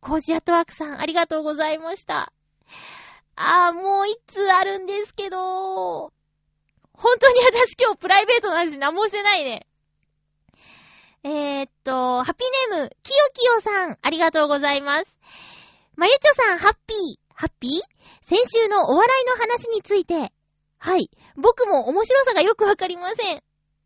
[0.00, 2.32] コージアットワークさん、ありがとうございました。
[3.36, 6.12] あー、もう一通あるんですけど、
[6.94, 9.67] 本当に私今日プライベートの話何もしてないね。
[11.30, 15.04] えー、っと、ハッピーネーム、きよきよさん、ありがとうございます。
[15.94, 16.98] まゆちょさん、ハッピー、
[17.34, 17.70] ハッピー？
[18.22, 20.32] 先週のお笑いの話について、
[20.78, 23.42] はい、僕も面白さがよくわかりません。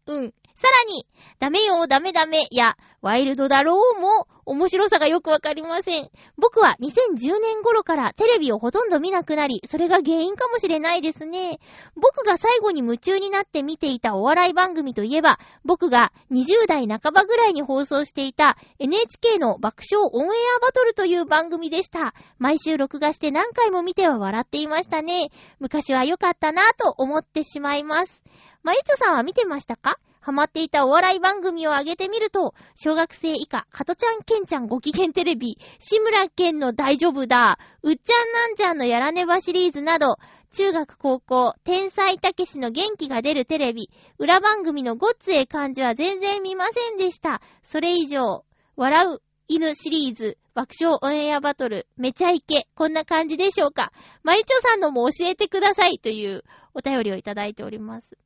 [0.07, 0.35] うん。
[0.55, 1.05] さらに、
[1.41, 6.11] ダメよ、ダメダメや、ワイルドだろうも、面白さがよくわかりません。
[6.37, 11.61] 僕は2010年頃からテレビをほとんど見なくなり、それが原因かもしれないですね。
[11.95, 22.15] 僕が最後に夢中になって見ていたお笑い番組といえば、僕が20代半ばぐらいに放送していた NHK の爆笑オンエアバトルという番組でした。
[22.39, 25.31] 毎週録画して何回も見ては笑っていましたね。
[25.61, 28.23] 昔は良かったなぁと思ってしまいます。
[28.63, 29.99] まゆちょさんは見てましたか？
[30.23, 40.19] ハマっていたお笑い番組を上げてみると、小学生以下、加トちゃん、ケンちゃんご機嫌テレビ、志村けんの大丈夫だ、うっちゃんなんちゃんのやらねばシリーズなど、
[40.53, 47.43] 中学高校、天才たけしの元気が出るテレビ、裏番組のごっつえ感じは全然見ませんでした。
[47.65, 48.45] それ以上、
[48.77, 53.93] 笑う犬シリーズ、爆笑オンエアバトル、めちゃイケ、こんな感じでしょうか。
[54.23, 56.45] まゆちょさんのも教えてくださいという
[56.75, 58.17] お便りをいただいております。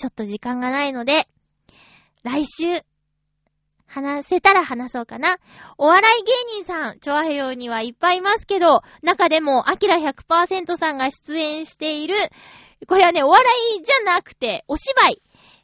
[0.00, 1.28] ちょっと時間がないので、
[2.22, 2.80] 来週、
[3.86, 5.36] 話せたら話そうかな。
[5.76, 6.32] お笑い芸
[6.62, 12.14] 人さん、チョアヘヨにはいっぱいいますけど、中でも、アキラ100%さんが出演している、
[12.88, 13.44] これはね、お笑
[13.78, 15.22] いじゃなくて、お芝居。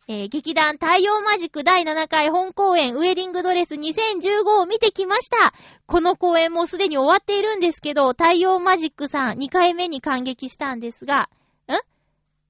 [0.09, 5.55] えー劇団太陽マジック第7回本公演ウェディングドレス2015を見てきました。
[5.87, 11.31] この公演もすでに終わっているんですけど、太陽マジックさん2回目に感激したんですが、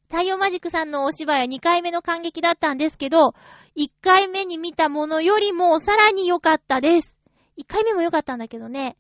[0.09, 3.35] 太陽マジックさんのお芝居は2回目の感激だったんですけど、
[3.77, 7.17] 1回目に見たものよりもさらに良かったです。
[7.59, 8.97] 1回目も良かったんだけどね。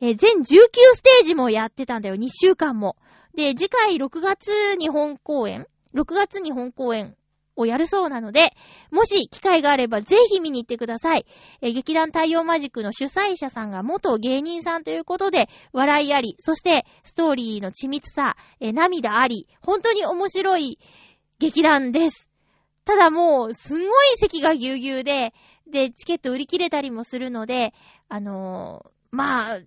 [0.00, 2.14] え全19ステージもやってたんだよ。
[2.14, 2.96] 2週間も。
[3.34, 7.16] で、次回6月に本公演 ?6 月に本公演
[7.56, 8.50] をやるそうなので、
[8.90, 11.26] もし機会があればぜひ見に行ってください。
[11.60, 20.78] えー劇団太陽マジックの主催者さんが元芸人さんということで、笑いあり、そしてストーリーの緻密さ、えー涙あり、本当に面白い
[21.38, 22.28] 劇団です。
[22.84, 25.32] ただもう、すんごい席がぎゅうぎゅうで、
[25.66, 27.72] で、チケット売り切れたりもするので、
[28.08, 29.60] あのーまあ、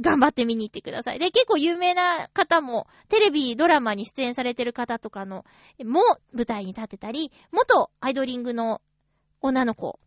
[0.00, 1.18] 頑張って見に行ってください。
[1.18, 5.44] で、結構有名な方も、テレビ、ドラマに出演されてる方とかの、
[5.84, 8.82] も舞台に立ってたり、元アイドリングの
[9.40, 9.98] 女の子、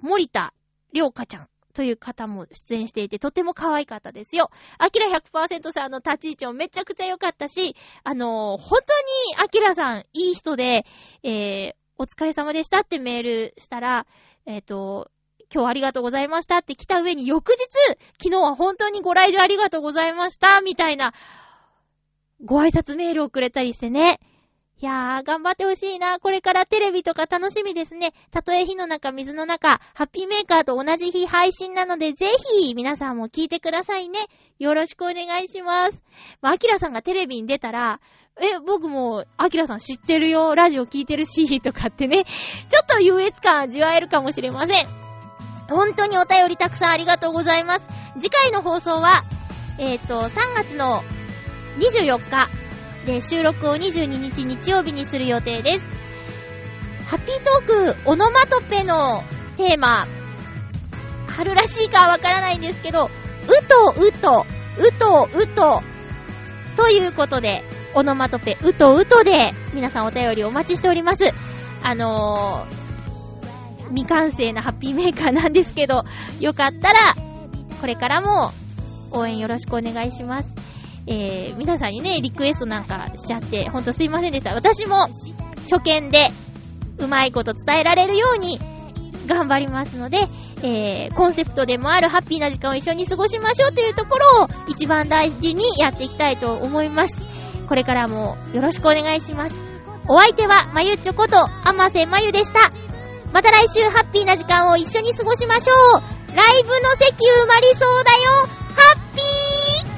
[0.00, 0.54] 森田
[0.92, 4.50] 良香ちゃんという方も出演していて、とても可愛かったですよ。
[4.78, 10.84] アキラ100%さんの立ち位置もめちゃくちゃ良かったし、あのー本当にアキラさんいい人で、
[11.22, 14.06] えー、お疲れ様でしたってメールしたら、
[14.46, 15.10] えっ、と、
[15.52, 17.58] 今日ありがとうございましたって来た上に翌日、
[18.22, 21.14] 昨日は本当にご来場ありがとうございました、みたいな、
[22.44, 24.20] ご挨拶メールをくれたりしてね。
[24.80, 26.20] いやー、頑張ってほしいな。
[26.20, 28.12] これからテレビとか楽しみですね。
[28.30, 32.26] たとえ火の中、水の中、ハッピーメーカーと同じ日配信なので、ぜ
[32.60, 34.20] ひ、皆さんも聞いてくださいね。
[34.60, 36.00] よろしくお願いします。
[36.42, 38.00] まあ、アキラさんがテレビに出たら、
[38.40, 45.07] え、僕も、アキラさん知ってるよ、ラジオ聞いてるし、とかってね、ちょっと優越感味わえるかもしれません。
[45.68, 47.86] 本当にお便りたくさんありがとうございます。
[48.18, 49.22] 次回の放送は、
[49.78, 51.02] えっ、と、3月の
[51.78, 52.48] 24日
[53.06, 55.86] で収録を22日日曜日にする予定です。
[57.06, 59.22] ハッピートーク、オノマトペの
[59.56, 60.06] テーマ、
[61.28, 64.46] 春らしいかはわからないんですけど、うとうと、
[64.78, 65.82] うとうと、
[66.76, 67.62] ということで、
[67.94, 71.32] オノマトペ、うとうとで、皆さんお便りお待ちしております。
[71.82, 72.87] あのー、
[73.90, 76.04] 未完成なハッピーメーカーなんですけど、
[76.40, 77.14] よかったら、
[77.80, 78.52] これからも
[79.10, 80.48] 応援よろしくお願いします。
[81.06, 84.54] えー、皆さんにね、リクエストなんかしちゃって、ほんとすいませんでした。
[84.54, 85.08] 私も
[85.62, 86.30] 初見で
[86.98, 88.60] うまいこと伝えられるように
[89.26, 90.26] 頑張りますので、
[90.62, 97.22] えー、コンセプトでもあるハッピーな時間を一緒に過ごしましょうというところを一番大事にやっていきたいと思います。
[97.68, 99.54] これからもよろしくお願いします。
[100.08, 102.87] お相手は、まゆちょこと、あませまゆでした。
[103.32, 106.36] また来週ハッピーな時間を一緒に過ごしましょう。
[106.36, 108.48] ライブの席埋まりそうだよ。
[108.74, 109.97] ハッピー。